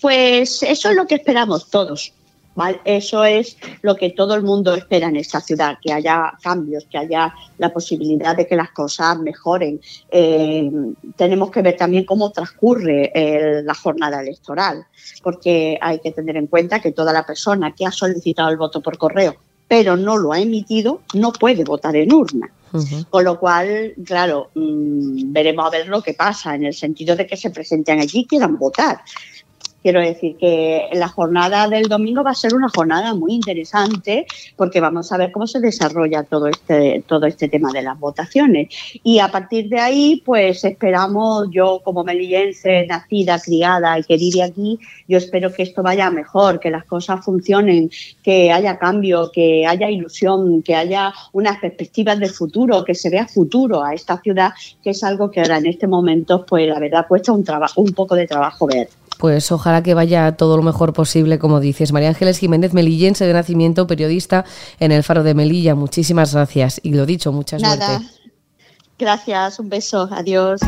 Pues 0.00 0.62
eso 0.62 0.90
es 0.90 0.96
lo 0.96 1.06
que 1.06 1.16
esperamos 1.16 1.68
todos. 1.70 2.12
Eso 2.84 3.24
es 3.24 3.56
lo 3.82 3.96
que 3.96 4.10
todo 4.10 4.34
el 4.34 4.42
mundo 4.42 4.74
espera 4.74 5.08
en 5.08 5.16
esta 5.16 5.40
ciudad, 5.40 5.78
que 5.80 5.92
haya 5.92 6.32
cambios, 6.42 6.84
que 6.90 6.98
haya 6.98 7.32
la 7.58 7.72
posibilidad 7.72 8.36
de 8.36 8.46
que 8.46 8.56
las 8.56 8.70
cosas 8.72 9.18
mejoren. 9.18 9.80
Eh, 10.10 10.70
tenemos 11.16 11.50
que 11.50 11.62
ver 11.62 11.76
también 11.76 12.04
cómo 12.04 12.30
transcurre 12.30 13.12
eh, 13.14 13.62
la 13.62 13.74
jornada 13.74 14.20
electoral, 14.20 14.84
porque 15.22 15.78
hay 15.80 16.00
que 16.00 16.12
tener 16.12 16.36
en 16.36 16.48
cuenta 16.48 16.80
que 16.80 16.92
toda 16.92 17.12
la 17.12 17.24
persona 17.24 17.74
que 17.74 17.86
ha 17.86 17.92
solicitado 17.92 18.50
el 18.50 18.56
voto 18.56 18.80
por 18.80 18.98
correo 18.98 19.36
pero 19.70 19.96
no 19.96 20.18
lo 20.18 20.32
ha 20.32 20.40
emitido, 20.40 21.02
no 21.14 21.30
puede 21.30 21.62
votar 21.62 21.94
en 21.94 22.12
urna. 22.12 22.50
Con 23.08 23.22
lo 23.22 23.38
cual, 23.38 23.94
claro, 24.04 24.50
mm, 24.56 25.32
veremos 25.32 25.64
a 25.64 25.70
ver 25.70 25.86
lo 25.86 26.02
que 26.02 26.12
pasa, 26.12 26.56
en 26.56 26.64
el 26.64 26.74
sentido 26.74 27.14
de 27.14 27.24
que 27.24 27.36
se 27.36 27.50
presenten 27.50 28.00
allí 28.00 28.22
y 28.22 28.26
quieran 28.26 28.58
votar. 28.58 29.00
Quiero 29.82 30.00
decir 30.00 30.36
que 30.36 30.88
la 30.92 31.08
jornada 31.08 31.66
del 31.66 31.88
domingo 31.88 32.22
va 32.22 32.32
a 32.32 32.34
ser 32.34 32.54
una 32.54 32.68
jornada 32.68 33.14
muy 33.14 33.32
interesante 33.32 34.26
porque 34.56 34.78
vamos 34.78 35.10
a 35.10 35.16
ver 35.16 35.32
cómo 35.32 35.46
se 35.46 35.58
desarrolla 35.58 36.22
todo 36.22 36.48
este, 36.48 37.02
todo 37.06 37.24
este 37.26 37.48
tema 37.48 37.72
de 37.72 37.82
las 37.82 37.98
votaciones. 37.98 38.68
Y 39.02 39.20
a 39.20 39.28
partir 39.28 39.70
de 39.70 39.80
ahí, 39.80 40.22
pues 40.24 40.64
esperamos, 40.64 41.48
yo 41.50 41.80
como 41.82 42.04
melillense, 42.04 42.86
nacida, 42.86 43.38
criada 43.38 43.98
y 43.98 44.04
que 44.04 44.18
vive 44.18 44.42
aquí, 44.42 44.78
yo 45.08 45.16
espero 45.16 45.50
que 45.52 45.62
esto 45.62 45.82
vaya 45.82 46.10
mejor, 46.10 46.60
que 46.60 46.70
las 46.70 46.84
cosas 46.84 47.24
funcionen, 47.24 47.90
que 48.22 48.52
haya 48.52 48.78
cambio, 48.78 49.30
que 49.32 49.66
haya 49.66 49.88
ilusión, 49.88 50.62
que 50.62 50.74
haya 50.74 51.12
unas 51.32 51.58
perspectivas 51.58 52.18
de 52.18 52.28
futuro, 52.28 52.84
que 52.84 52.94
se 52.94 53.08
vea 53.08 53.26
futuro 53.26 53.82
a 53.82 53.94
esta 53.94 54.20
ciudad, 54.20 54.52
que 54.82 54.90
es 54.90 55.02
algo 55.02 55.30
que 55.30 55.40
ahora 55.40 55.56
en 55.56 55.66
este 55.66 55.86
momento, 55.86 56.44
pues 56.44 56.68
la 56.68 56.78
verdad, 56.78 57.06
cuesta 57.08 57.32
un, 57.32 57.44
trabajo, 57.44 57.80
un 57.80 57.92
poco 57.92 58.14
de 58.14 58.26
trabajo 58.26 58.66
ver. 58.66 58.88
Pues 59.20 59.52
ojalá 59.52 59.82
que 59.82 59.92
vaya 59.92 60.34
todo 60.36 60.56
lo 60.56 60.62
mejor 60.62 60.94
posible, 60.94 61.38
como 61.38 61.60
dices. 61.60 61.92
María 61.92 62.08
Ángeles 62.08 62.38
Jiménez, 62.38 62.72
melillense 62.72 63.26
de 63.26 63.34
nacimiento, 63.34 63.86
periodista 63.86 64.46
en 64.78 64.92
el 64.92 65.04
Faro 65.04 65.22
de 65.22 65.34
Melilla. 65.34 65.74
Muchísimas 65.74 66.32
gracias. 66.32 66.80
Y 66.82 66.94
lo 66.94 67.04
dicho, 67.04 67.30
mucha 67.30 67.58
Nada. 67.58 68.00
Gracias, 68.98 69.58
un 69.58 69.68
beso, 69.68 70.08
adiós. 70.10 70.60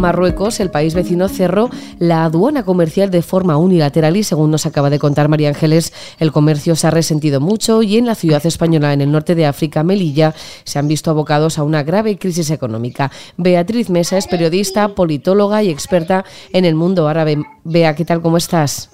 Marruecos, 0.00 0.58
el 0.58 0.70
país 0.70 0.94
vecino, 0.94 1.28
cerró 1.28 1.70
la 1.98 2.24
aduana 2.24 2.64
comercial 2.64 3.10
de 3.10 3.22
forma 3.22 3.56
unilateral 3.56 4.16
y 4.16 4.24
según 4.24 4.50
nos 4.50 4.66
acaba 4.66 4.90
de 4.90 4.98
contar 4.98 5.28
María 5.28 5.48
Ángeles, 5.48 5.92
el 6.18 6.32
comercio 6.32 6.74
se 6.74 6.86
ha 6.86 6.90
resentido 6.90 7.40
mucho 7.40 7.82
y 7.82 7.98
en 7.98 8.06
la 8.06 8.14
ciudad 8.14 8.44
española 8.44 8.92
en 8.92 9.02
el 9.02 9.12
norte 9.12 9.34
de 9.34 9.46
África, 9.46 9.82
Melilla, 9.82 10.34
se 10.64 10.78
han 10.78 10.88
visto 10.88 11.10
abocados 11.10 11.58
a 11.58 11.62
una 11.62 11.82
grave 11.82 12.18
crisis 12.18 12.50
económica. 12.50 13.12
Beatriz 13.36 13.90
Mesa 13.90 14.16
es 14.16 14.26
periodista, 14.26 14.88
politóloga 14.94 15.62
y 15.62 15.70
experta 15.70 16.24
en 16.52 16.64
el 16.64 16.74
mundo 16.74 17.06
árabe. 17.06 17.42
Bea, 17.64 17.94
¿qué 17.94 18.04
tal? 18.04 18.22
¿Cómo 18.22 18.38
estás? 18.38 18.90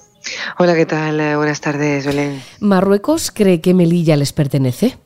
Hola, 0.59 0.75
¿qué 0.75 0.85
tal? 0.85 1.37
Buenas 1.37 1.61
tardes, 1.61 2.05
Belén. 2.05 2.41
¿Marruecos 2.59 3.31
cree 3.31 3.61
que 3.61 3.73
Melilla 3.73 4.17
les 4.17 4.33
pertenece? 4.33 4.97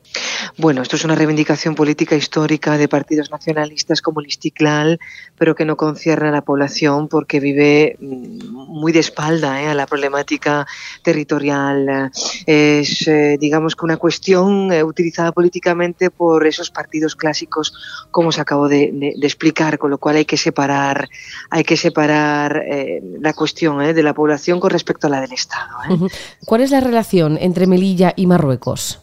Bueno, 0.56 0.82
esto 0.82 0.96
es 0.96 1.04
una 1.04 1.14
reivindicación 1.14 1.74
política 1.74 2.16
histórica 2.16 2.76
de 2.76 2.88
partidos 2.88 3.30
nacionalistas 3.30 4.02
como 4.02 4.20
el 4.20 4.26
Istiklal, 4.26 5.00
pero 5.36 5.54
que 5.54 5.64
no 5.64 5.76
concierne 5.76 6.28
a 6.28 6.32
la 6.32 6.42
población 6.42 7.08
porque 7.08 7.40
vive 7.40 7.96
mm, 8.00 8.48
muy 8.48 8.92
de 8.92 9.00
espalda 9.00 9.62
¿eh? 9.62 9.68
a 9.68 9.74
la 9.74 9.86
problemática 9.86 10.66
territorial. 11.02 12.10
Es, 12.46 13.06
eh, 13.08 13.36
digamos 13.40 13.76
que 13.76 13.84
una 13.84 13.96
cuestión 13.96 14.72
eh, 14.72 14.84
utilizada 14.84 15.32
políticamente 15.32 16.10
por 16.10 16.46
esos 16.46 16.70
partidos 16.70 17.16
clásicos, 17.16 17.72
como 18.10 18.32
se 18.32 18.40
acabó 18.40 18.68
de, 18.68 19.14
explicar, 19.22 19.78
con 19.78 19.90
lo 19.90 19.98
cual 19.98 20.16
hay 20.16 20.24
que 20.24 20.36
separar, 20.36 21.08
hay 21.50 21.64
que 21.64 21.76
separar 21.76 22.62
la 23.20 23.32
cuestión 23.32 23.78
de 23.78 24.02
la 24.02 24.14
población 24.14 24.60
con 24.60 24.70
respecto 24.70 25.06
a 25.06 25.10
la 25.10 25.20
del 25.20 25.32
Estado. 25.32 25.76
¿Cuál 26.44 26.60
es 26.60 26.70
la 26.70 26.80
relación 26.80 27.38
entre 27.40 27.66
Melilla 27.66 28.12
y 28.16 28.26
Marruecos? 28.26 29.01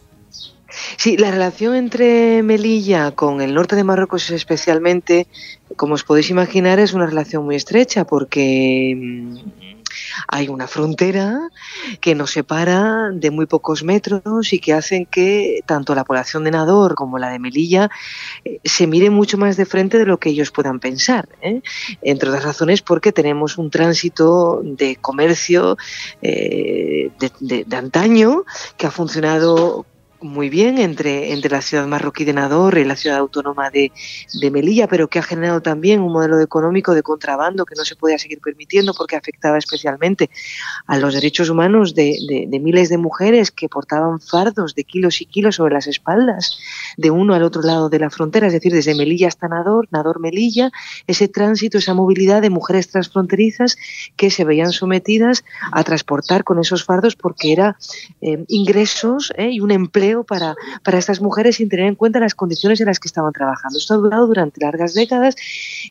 Sí, 0.96 1.16
la 1.16 1.30
relación 1.30 1.74
entre 1.74 2.42
Melilla 2.42 3.12
con 3.12 3.40
el 3.40 3.54
norte 3.54 3.76
de 3.76 3.84
Marruecos 3.84 4.30
especialmente, 4.30 5.26
como 5.76 5.94
os 5.94 6.04
podéis 6.04 6.30
imaginar, 6.30 6.78
es 6.78 6.92
una 6.92 7.06
relación 7.06 7.44
muy 7.44 7.56
estrecha 7.56 8.04
porque 8.04 8.94
mm, 8.96 9.36
hay 10.28 10.48
una 10.48 10.66
frontera 10.66 11.48
que 12.00 12.14
nos 12.14 12.32
separa 12.32 13.10
de 13.12 13.30
muy 13.30 13.46
pocos 13.46 13.82
metros 13.82 14.52
y 14.52 14.58
que 14.58 14.72
hacen 14.72 15.06
que 15.06 15.60
tanto 15.66 15.94
la 15.94 16.04
población 16.04 16.44
de 16.44 16.50
Nador 16.50 16.94
como 16.94 17.18
la 17.18 17.30
de 17.30 17.38
Melilla 17.38 17.90
eh, 18.44 18.60
se 18.64 18.86
mire 18.86 19.10
mucho 19.10 19.38
más 19.38 19.56
de 19.56 19.66
frente 19.66 19.98
de 19.98 20.06
lo 20.06 20.18
que 20.18 20.30
ellos 20.30 20.50
puedan 20.50 20.80
pensar. 20.80 21.28
¿eh? 21.42 21.62
Entre 22.02 22.28
otras 22.28 22.44
razones 22.44 22.82
porque 22.82 23.12
tenemos 23.12 23.58
un 23.58 23.70
tránsito 23.70 24.60
de 24.62 24.96
comercio 24.96 25.76
eh, 26.22 27.10
de, 27.18 27.64
de 27.64 27.76
antaño 27.76 28.44
que 28.76 28.86
ha 28.86 28.90
funcionado 28.90 29.86
muy 30.22 30.50
bien 30.50 30.78
entre, 30.78 31.32
entre 31.32 31.50
la 31.50 31.62
ciudad 31.62 31.86
marroquí 31.86 32.24
de 32.24 32.32
Nador 32.32 32.78
y 32.78 32.84
la 32.84 32.96
ciudad 32.96 33.18
autónoma 33.18 33.70
de, 33.70 33.92
de, 34.40 34.50
Melilla, 34.50 34.86
pero 34.86 35.08
que 35.08 35.18
ha 35.18 35.22
generado 35.22 35.62
también 35.62 36.00
un 36.00 36.12
modelo 36.12 36.40
económico 36.40 36.94
de 36.94 37.02
contrabando 37.02 37.64
que 37.64 37.74
no 37.74 37.84
se 37.84 37.96
podía 37.96 38.18
seguir 38.18 38.40
permitiendo 38.40 38.92
porque 38.94 39.16
afectaba 39.16 39.58
especialmente 39.58 40.30
a 40.86 40.98
los 40.98 41.14
derechos 41.14 41.48
humanos 41.48 41.94
de, 41.94 42.46
de, 42.48 42.60
miles 42.60 42.88
de 42.88 42.98
mujeres 42.98 43.50
que 43.50 43.68
portaban 43.68 44.20
fardos 44.20 44.74
de 44.74 44.84
kilos 44.84 45.20
y 45.20 45.26
kilos 45.26 45.56
sobre 45.56 45.74
las 45.74 45.86
espaldas 45.86 46.58
de 46.96 47.10
uno 47.10 47.34
al 47.34 47.42
otro 47.42 47.62
lado 47.62 47.88
de 47.88 47.98
la 47.98 48.10
frontera, 48.10 48.48
es 48.48 48.52
decir, 48.52 48.72
desde 48.72 48.94
Melilla 48.94 49.28
hasta 49.28 49.48
Nador, 49.48 49.88
Nador-Melilla, 49.90 50.70
ese 51.06 51.28
tránsito, 51.28 51.78
esa 51.78 51.94
movilidad 51.94 52.42
de 52.42 52.50
mujeres 52.50 52.88
transfronterizas 52.88 53.76
que 54.16 54.30
se 54.30 54.44
veían 54.44 54.72
sometidas 54.72 55.44
a 55.72 55.82
transportar 55.84 56.44
con 56.44 56.58
esos 56.58 56.84
fardos 56.84 57.16
porque 57.16 57.52
era 57.52 57.76
eh, 58.20 58.44
ingresos 58.48 59.32
eh, 59.36 59.50
y 59.50 59.60
un 59.60 59.70
empleo 59.70 60.09
para, 60.24 60.54
para 60.82 60.98
estas 60.98 61.20
mujeres 61.20 61.56
sin 61.56 61.68
tener 61.68 61.86
en 61.86 61.94
cuenta 61.94 62.20
las 62.20 62.34
condiciones 62.34 62.80
en 62.80 62.86
las 62.86 62.98
que 62.98 63.08
estaban 63.08 63.32
trabajando. 63.32 63.78
Esto 63.78 63.94
ha 63.94 63.98
durado 63.98 64.26
durante 64.26 64.60
largas 64.60 64.94
décadas 64.94 65.36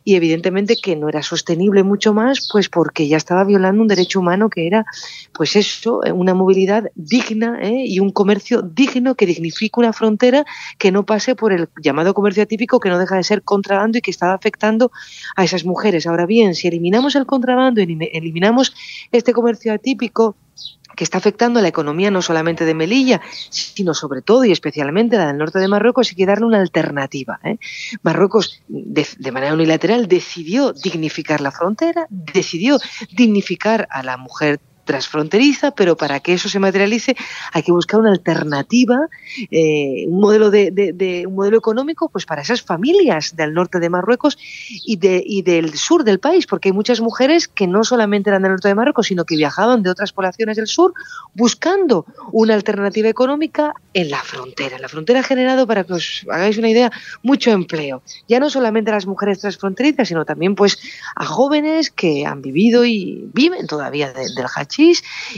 y 0.03 0.15
evidentemente 0.15 0.77
que 0.81 0.95
no 0.95 1.09
era 1.09 1.21
sostenible 1.21 1.83
mucho 1.83 2.13
más, 2.13 2.47
pues 2.51 2.69
porque 2.69 3.07
ya 3.07 3.17
estaba 3.17 3.43
violando 3.43 3.81
un 3.81 3.87
derecho 3.87 4.19
humano 4.19 4.49
que 4.49 4.67
era, 4.67 4.85
pues 5.33 5.55
eso, 5.55 6.03
eh, 6.03 6.11
una 6.11 6.33
movilidad 6.33 6.91
digna 6.95 7.59
y 7.63 7.99
un 7.99 8.11
comercio 8.11 8.61
digno 8.61 9.15
que 9.15 9.25
dignifique 9.25 9.79
una 9.79 9.93
frontera 9.93 10.45
que 10.77 10.91
no 10.91 11.05
pase 11.05 11.35
por 11.35 11.53
el 11.53 11.69
llamado 11.81 12.13
comercio 12.13 12.43
atípico 12.43 12.79
que 12.79 12.89
no 12.89 12.99
deja 12.99 13.15
de 13.15 13.23
ser 13.23 13.41
contrabando 13.43 13.97
y 13.97 14.01
que 14.01 14.11
estaba 14.11 14.33
afectando 14.33 14.91
a 15.35 15.43
esas 15.43 15.65
mujeres. 15.65 16.07
Ahora 16.07 16.25
bien, 16.25 16.55
si 16.55 16.67
eliminamos 16.67 17.15
el 17.15 17.25
contrabando, 17.25 17.81
eliminamos 17.81 18.73
este 19.11 19.33
comercio 19.33 19.73
atípico, 19.73 20.35
que 20.99 21.05
está 21.05 21.17
afectando 21.17 21.59
a 21.59 21.61
la 21.61 21.69
economía 21.69 22.11
no 22.11 22.21
solamente 22.21 22.65
de 22.65 22.73
Melilla, 22.73 23.21
sino 23.49 23.93
sobre 23.93 24.21
todo 24.21 24.43
y 24.43 24.51
especialmente 24.51 25.15
la 25.15 25.27
del 25.27 25.37
norte 25.37 25.57
de 25.57 25.69
Marruecos, 25.69 26.09
hay 26.09 26.17
que 26.17 26.25
darle 26.25 26.45
una 26.45 26.59
alternativa. 26.59 27.39
¿eh? 27.45 27.57
Marruecos, 28.03 28.61
de, 28.67 29.07
de, 29.17 29.31
manera 29.31 29.53
unilateral, 29.53 30.09
decidió 30.09 30.73
dignificar 30.73 31.39
la 31.39 31.51
frontera, 31.51 32.05
decidió 32.09 32.79
dignificar 33.15 33.87
a 33.91 34.03
la 34.03 34.17
mujer 34.17 34.59
transfronteriza, 34.89 35.69
pero 35.69 35.95
para 35.95 36.19
que 36.19 36.33
eso 36.33 36.49
se 36.49 36.57
materialice 36.57 37.15
hay 37.53 37.61
que 37.61 37.71
buscar 37.71 37.99
una 37.99 38.09
alternativa, 38.11 38.97
eh, 39.51 40.05
un 40.07 40.19
modelo 40.19 40.49
de, 40.49 41.25
un 41.27 41.35
modelo 41.35 41.59
económico, 41.59 42.09
pues 42.09 42.25
para 42.25 42.41
esas 42.41 42.63
familias 42.63 43.35
del 43.35 43.53
norte 43.53 43.79
de 43.79 43.87
Marruecos 43.87 44.39
y, 44.67 44.97
de, 44.97 45.21
y 45.23 45.43
del 45.43 45.75
sur 45.75 46.03
del 46.03 46.19
país, 46.19 46.47
porque 46.47 46.69
hay 46.69 46.73
muchas 46.73 47.01
mujeres 47.01 47.47
que 47.47 47.67
no 47.67 47.83
solamente 47.83 48.31
eran 48.31 48.41
del 48.41 48.53
norte 48.53 48.67
de 48.67 48.73
Marruecos, 48.73 49.05
sino 49.05 49.25
que 49.25 49.35
viajaban 49.35 49.83
de 49.83 49.91
otras 49.91 50.11
poblaciones 50.11 50.57
del 50.57 50.65
sur 50.65 50.95
buscando 51.35 52.07
una 52.31 52.55
alternativa 52.55 53.09
económica 53.09 53.73
en 53.93 54.09
la 54.09 54.23
frontera. 54.23 54.79
La 54.79 54.89
frontera 54.89 55.19
ha 55.19 55.23
generado, 55.23 55.67
para 55.67 55.83
que 55.83 55.93
os 55.93 56.25
hagáis 56.31 56.57
una 56.57 56.69
idea, 56.69 56.91
mucho 57.21 57.51
empleo. 57.51 58.01
Ya 58.27 58.39
no 58.39 58.49
solamente 58.49 58.89
a 58.89 58.95
las 58.95 59.05
mujeres 59.05 59.39
transfronterizas, 59.39 60.07
sino 60.07 60.25
también 60.25 60.55
pues 60.55 60.79
a 61.15 61.25
jóvenes 61.25 61.91
que 61.91 62.25
han 62.25 62.41
vivido 62.41 62.85
y 62.85 63.29
viven 63.33 63.67
todavía 63.67 64.11
de, 64.13 64.33
del 64.33 64.47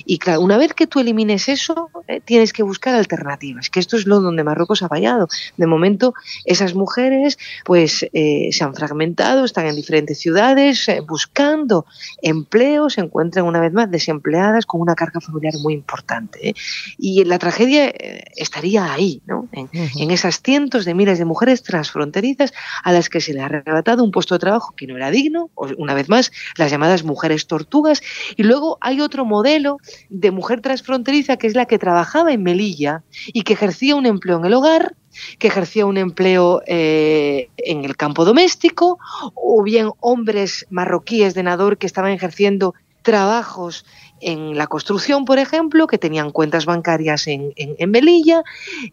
y 0.06 0.18
claro, 0.20 0.42
una 0.42 0.58
vez 0.58 0.74
que 0.74 0.88
tú 0.88 1.00
elimines 1.00 1.50
eso, 1.50 1.90
eh, 2.08 2.22
tienes 2.24 2.54
que 2.54 2.64
buscar 2.64 2.96
alternativas, 2.96 3.70
que 3.70 3.80
esto 3.80 3.98
es 3.98 4.06
lo 4.06 4.20
donde 4.20 4.44
Marruecos 4.44 4.84
ha 4.84 4.88
fallado. 4.88 5.28
De 5.58 5.68
momento, 5.68 6.14
esas 6.46 6.76
mujeres 6.76 7.38
pues 7.66 8.06
eh, 8.14 8.50
se 8.52 8.64
han 8.64 8.76
fragmentado, 8.76 9.46
están 9.46 9.66
en 9.66 9.76
diferentes 9.76 10.20
ciudades 10.20 10.88
eh, 10.88 11.02
buscando 11.02 11.86
empleo, 12.22 12.90
se 12.90 13.02
encuentran 13.02 13.46
una 13.46 13.60
vez 13.60 13.74
más 13.74 13.90
desempleadas 13.90 14.66
con 14.66 14.82
una 14.82 14.96
carga 14.96 15.20
familiar 15.20 15.54
muy 15.62 15.74
importante. 15.74 16.54
Y 16.98 17.24
la 17.26 17.40
tragedia 17.40 17.92
estaría 18.36 18.94
ahí, 18.94 19.22
¿no? 19.26 19.48
En, 19.52 19.66
uh 19.66 19.70
-huh. 19.70 20.04
en 20.04 20.12
esas 20.12 20.42
cientos 20.42 20.86
de 20.86 20.94
miles 20.94 21.18
de 21.18 21.26
mujeres 21.26 21.64
transfronterizas 21.64 22.54
a 22.84 22.92
las 22.92 23.10
que 23.10 23.22
se 23.22 23.34
le 23.34 23.42
ha 23.42 23.46
arrebatado 23.46 24.04
un 24.04 24.12
puesto 24.12 24.36
de 24.36 24.40
trabajo 24.40 24.74
que 24.76 24.88
no 24.88 24.96
era 24.98 25.12
digno, 25.12 25.50
una 25.78 25.94
vez 25.94 26.10
más, 26.10 26.32
las 26.58 26.72
llamadas 26.72 27.04
mujeres 27.04 27.48
tortugas, 27.48 28.02
y 28.36 28.44
luego 28.44 28.78
hay 28.82 29.02
otro 29.02 29.26
modelo 29.32 29.78
de 30.10 30.32
mujer 30.32 30.62
transfronteriza 30.62 31.38
que 31.38 31.48
es 31.48 31.56
la 31.56 31.66
que 31.66 31.80
trabajaba 31.80 32.32
en 32.32 32.44
Melilla 32.44 33.04
y 33.28 33.42
que 33.42 33.54
ejercía 33.54 33.96
un 33.96 34.06
empleo 34.06 34.38
en 34.38 34.46
el 34.46 34.54
hogar, 34.54 34.96
que 35.40 35.48
ejercía 35.48 35.86
un 35.86 35.98
empleo 35.98 36.62
eh, 36.68 37.50
en 37.58 37.84
el 37.86 37.96
campo 37.96 38.26
doméstico, 38.26 39.00
o 39.34 39.64
bien 39.64 39.90
hombres 40.00 40.66
marroquíes 40.70 41.34
de 41.34 41.44
Nador 41.44 41.78
que 41.78 41.88
estaban 41.88 42.12
ejerciendo 42.12 42.74
trabajos 43.02 43.86
en 44.22 44.56
la 44.56 44.68
construcción, 44.68 45.26
por 45.26 45.40
ejemplo, 45.40 45.88
que 45.88 45.98
tenían 45.98 46.32
cuentas 46.32 46.66
bancarias 46.66 47.28
en, 47.28 47.54
en, 47.56 47.92
Melilla, 47.92 48.44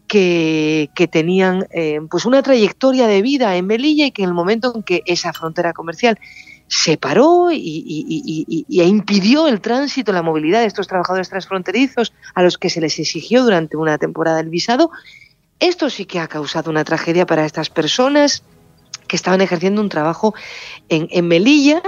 que, 0.07 0.89
que 0.95 1.07
tenían 1.07 1.67
eh, 1.71 1.99
pues 2.09 2.25
una 2.25 2.41
trayectoria 2.41 3.07
de 3.07 3.21
vida 3.21 3.55
en 3.55 3.67
Melilla 3.67 4.07
y 4.07 4.11
que 4.11 4.23
en 4.23 4.29
el 4.29 4.33
momento 4.33 4.73
en 4.75 4.83
que 4.83 5.03
esa 5.05 5.31
frontera 5.33 5.73
comercial 5.73 6.17
se 6.69 6.97
paró 6.97 7.51
y, 7.51 7.57
y, 7.57 8.81
impidió 8.83 9.47
el 9.47 9.59
tránsito, 9.59 10.13
la 10.13 10.21
movilidad 10.21 10.61
de 10.61 10.67
estos 10.67 10.87
trabajadores 10.87 11.27
transfronterizos 11.27 12.13
a 12.35 12.43
los 12.43 12.59
que 12.59 12.69
se 12.69 12.79
les 12.79 12.99
exigió 12.99 13.43
durante 13.43 13.75
una 13.75 13.97
temporada 13.97 14.39
el 14.39 14.49
visado. 14.49 14.91
Esto 15.59 15.89
sí 15.89 16.05
que 16.05 16.19
ha 16.19 16.27
causado 16.27 16.69
una 16.69 16.83
tragedia 16.83 17.25
para 17.25 17.45
estas 17.45 17.71
personas 17.71 18.43
que 19.09 19.15
estaban 19.15 19.41
ejerciendo 19.41 19.81
un 19.81 19.89
trabajo 19.89 20.35
en, 20.87 21.27
Melilla 21.27 21.81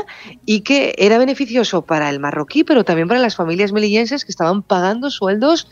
y 0.45 0.61
que 0.61 0.95
era 0.97 1.19
beneficioso 1.19 1.83
para 1.83 2.09
el 2.09 2.19
marroquí, 2.19 2.63
pero 2.63 2.83
también 2.83 3.07
para 3.07 3.19
las 3.19 3.35
familias 3.35 3.71
melillenses 3.71 4.25
que 4.25 4.31
estaban 4.31 4.63
pagando 4.63 5.11
sueldos 5.11 5.69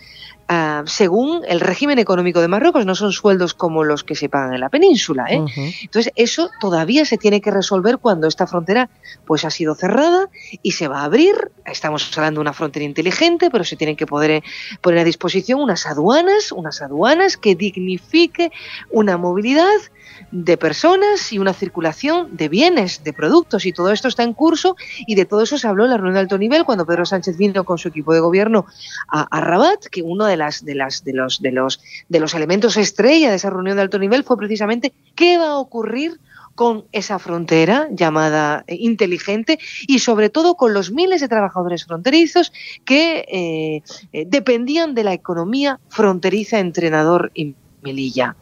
uh, 0.50 0.88
según 0.88 1.44
el 1.48 1.60
régimen 1.60 2.00
económico 2.00 2.42
de 2.42 2.48
Marruecos, 2.48 2.86
no 2.86 2.96
son 2.96 3.12
sueldos 3.12 3.54
como 3.54 3.84
los 3.84 4.04
que 4.04 4.16
se 4.16 4.30
pagan 4.30 4.54
en 4.54 4.62
la 4.62 4.70
península. 4.70 5.26
¿eh? 5.30 5.40
Uh 5.40 5.46
-huh. 5.48 5.76
Entonces, 5.84 6.12
eso 6.16 6.50
todavía 6.60 7.06
se 7.06 7.18
tiene 7.18 7.42
que 7.42 7.52
resolver 7.52 7.98
cuando 8.00 8.28
esta 8.28 8.48
frontera 8.48 8.90
pues, 9.26 9.46
ha 9.46 9.50
sido 9.52 9.76
cerrada 9.76 10.30
y 10.62 10.72
se 10.72 10.88
va 10.88 11.02
a 11.02 11.04
abrir. 11.06 11.52
Estamos 11.66 12.10
hablando 12.18 12.40
de 12.40 12.42
una 12.42 12.54
frontera 12.54 12.86
inteligente, 12.86 13.50
pero 13.50 13.64
se 13.64 13.76
tienen 13.76 13.96
que 13.96 14.06
poder 14.06 14.32
eh, 14.32 14.44
poner 14.82 15.00
a 15.00 15.04
disposición 15.04 15.62
unas 15.62 15.86
aduanas, 15.86 16.52
unas 16.52 16.82
aduanas 16.82 17.38
que 17.38 17.56
dignifique 17.56 18.52
una 18.92 19.18
movilidad 19.18 19.80
de 20.32 20.58
personas 20.58 21.32
y 21.32 21.40
una 21.40 21.54
circulación 21.54 22.36
de 22.36 22.50
bienes, 22.50 23.04
de 23.04 23.14
productos, 23.14 23.66
y 23.66 23.74
todo 23.74 23.92
esto 23.92 24.08
está 24.08 24.24
en 24.24 24.34
curso, 24.34 24.76
y 25.08 25.16
de 25.16 25.26
todo 25.26 25.42
eso 25.42 25.58
se 25.58 25.68
habló 25.68 25.86
en 25.86 25.92
la 25.92 25.98
reunión 25.98 26.16
de 26.16 26.20
alto 26.22 26.38
nivel 26.38 26.66
cuando 26.66 26.86
Pedro 26.86 27.06
Sánchez 27.06 27.38
vino 27.38 27.64
con 27.64 27.78
su 27.78 27.88
equipo 27.88 28.14
de 28.14 28.20
gobierno 28.20 28.66
a, 29.08 29.42
Rabat, 29.42 29.86
que 29.86 30.02
uno 30.02 30.26
de 30.26 30.38
las 30.38 30.66
de 30.66 30.76
las 30.76 31.04
de 31.04 31.14
los 31.14 31.42
de 31.42 31.52
los 31.52 31.82
de 32.08 32.20
los 32.20 32.34
elementos 32.34 32.78
estrella 32.78 33.30
de 33.30 33.36
esa 33.36 33.50
reunión 33.50 33.76
de 33.76 33.84
alto 33.84 34.00
nivel 34.00 34.24
fue 34.24 34.38
precisamente 34.38 34.94
qué 35.16 35.38
va 35.38 35.50
a 35.50 35.58
ocurrir 35.58 36.20
con 36.60 36.84
esa 36.92 37.20
frontera 37.20 37.88
llamada 37.90 38.66
eh, 38.68 38.76
inteligente 38.78 39.60
y 39.88 40.00
sobre 40.00 40.30
todo 40.30 40.56
con 40.56 40.74
los 40.74 40.92
miles 40.92 41.22
de 41.22 41.30
trabajadores 41.30 41.86
fronterizos 41.86 42.52
que 42.84 43.26
eh, 43.32 43.82
eh, 44.12 44.26
dependían 44.28 44.94
de 44.94 45.06
la 45.06 45.14
economía 45.14 45.80
fronteriza 45.88 46.60
entrenador 46.60 47.32
y 47.34 47.56
Melilla. 47.82 48.36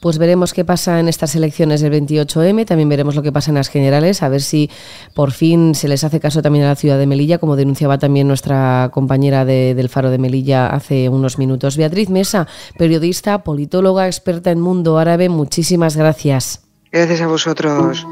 Pues 0.00 0.18
veremos 0.18 0.52
qué 0.52 0.64
pasa 0.64 1.00
en 1.00 1.08
estas 1.08 1.34
elecciones 1.34 1.80
del 1.80 1.92
28M, 1.92 2.66
también 2.66 2.88
veremos 2.88 3.14
lo 3.14 3.22
que 3.22 3.32
pasa 3.32 3.50
en 3.50 3.56
las 3.56 3.68
generales, 3.68 4.22
a 4.22 4.28
ver 4.28 4.40
si 4.40 4.70
por 5.14 5.32
fin 5.32 5.74
se 5.74 5.88
les 5.88 6.04
hace 6.04 6.20
caso 6.20 6.42
también 6.42 6.64
a 6.64 6.68
la 6.68 6.76
ciudad 6.76 6.98
de 6.98 7.06
Melilla, 7.06 7.38
como 7.38 7.56
denunciaba 7.56 7.98
también 7.98 8.28
nuestra 8.28 8.90
compañera 8.92 9.44
de, 9.44 9.74
del 9.74 9.88
Faro 9.88 10.10
de 10.10 10.18
Melilla 10.18 10.66
hace 10.66 11.08
unos 11.08 11.38
minutos. 11.38 11.76
Beatriz 11.76 12.10
Mesa, 12.10 12.46
periodista, 12.78 13.44
politóloga, 13.44 14.06
experta 14.06 14.50
en 14.50 14.60
mundo 14.60 14.98
árabe, 14.98 15.28
muchísimas 15.28 15.96
gracias. 15.96 16.62
Gracias 16.92 17.20
a 17.20 17.26
vosotros. 17.28 18.06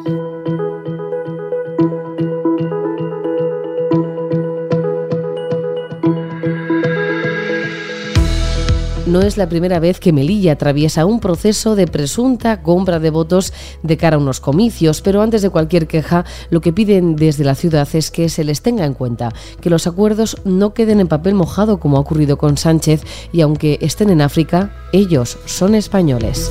No 9.09 9.23
es 9.23 9.37
la 9.37 9.49
primera 9.49 9.81
vez 9.81 9.99
que 10.01 10.13
Melilla 10.13 10.53
atraviesa 10.53 11.07
un 11.07 11.21
proceso 11.21 11.75
de 11.75 11.87
presunta 11.87 12.63
compra 12.63 12.99
de 12.99 13.11
votos 13.11 13.53
de 13.83 13.97
cara 13.97 14.17
a 14.17 14.19
unos 14.19 14.41
comicios, 14.41 15.01
pero 15.01 15.23
antes 15.23 15.43
de 15.43 15.51
cualquier 15.51 15.87
queja, 15.87 16.25
lo 16.51 16.61
que 16.61 16.73
piden 16.73 17.17
desde 17.17 17.45
la 17.45 17.55
ciudad 17.55 17.89
es 17.95 18.11
que 18.11 18.29
se 18.29 18.45
les 18.45 18.61
tenga 18.61 18.85
en 18.85 18.95
cuenta, 18.95 19.31
que 19.61 19.71
los 19.71 19.87
acuerdos 19.87 20.37
no 20.45 20.75
queden 20.75 21.01
en 21.01 21.09
papel 21.09 21.35
mojado 21.35 21.81
como 21.81 21.97
ha 21.97 22.01
ocurrido 22.01 22.37
con 22.37 22.57
Sánchez 22.57 23.03
y 23.33 23.41
aunque 23.41 23.79
estén 23.81 24.11
en 24.11 24.21
África, 24.21 24.77
ellos 24.93 25.39
son 25.47 25.75
españoles. 25.75 26.51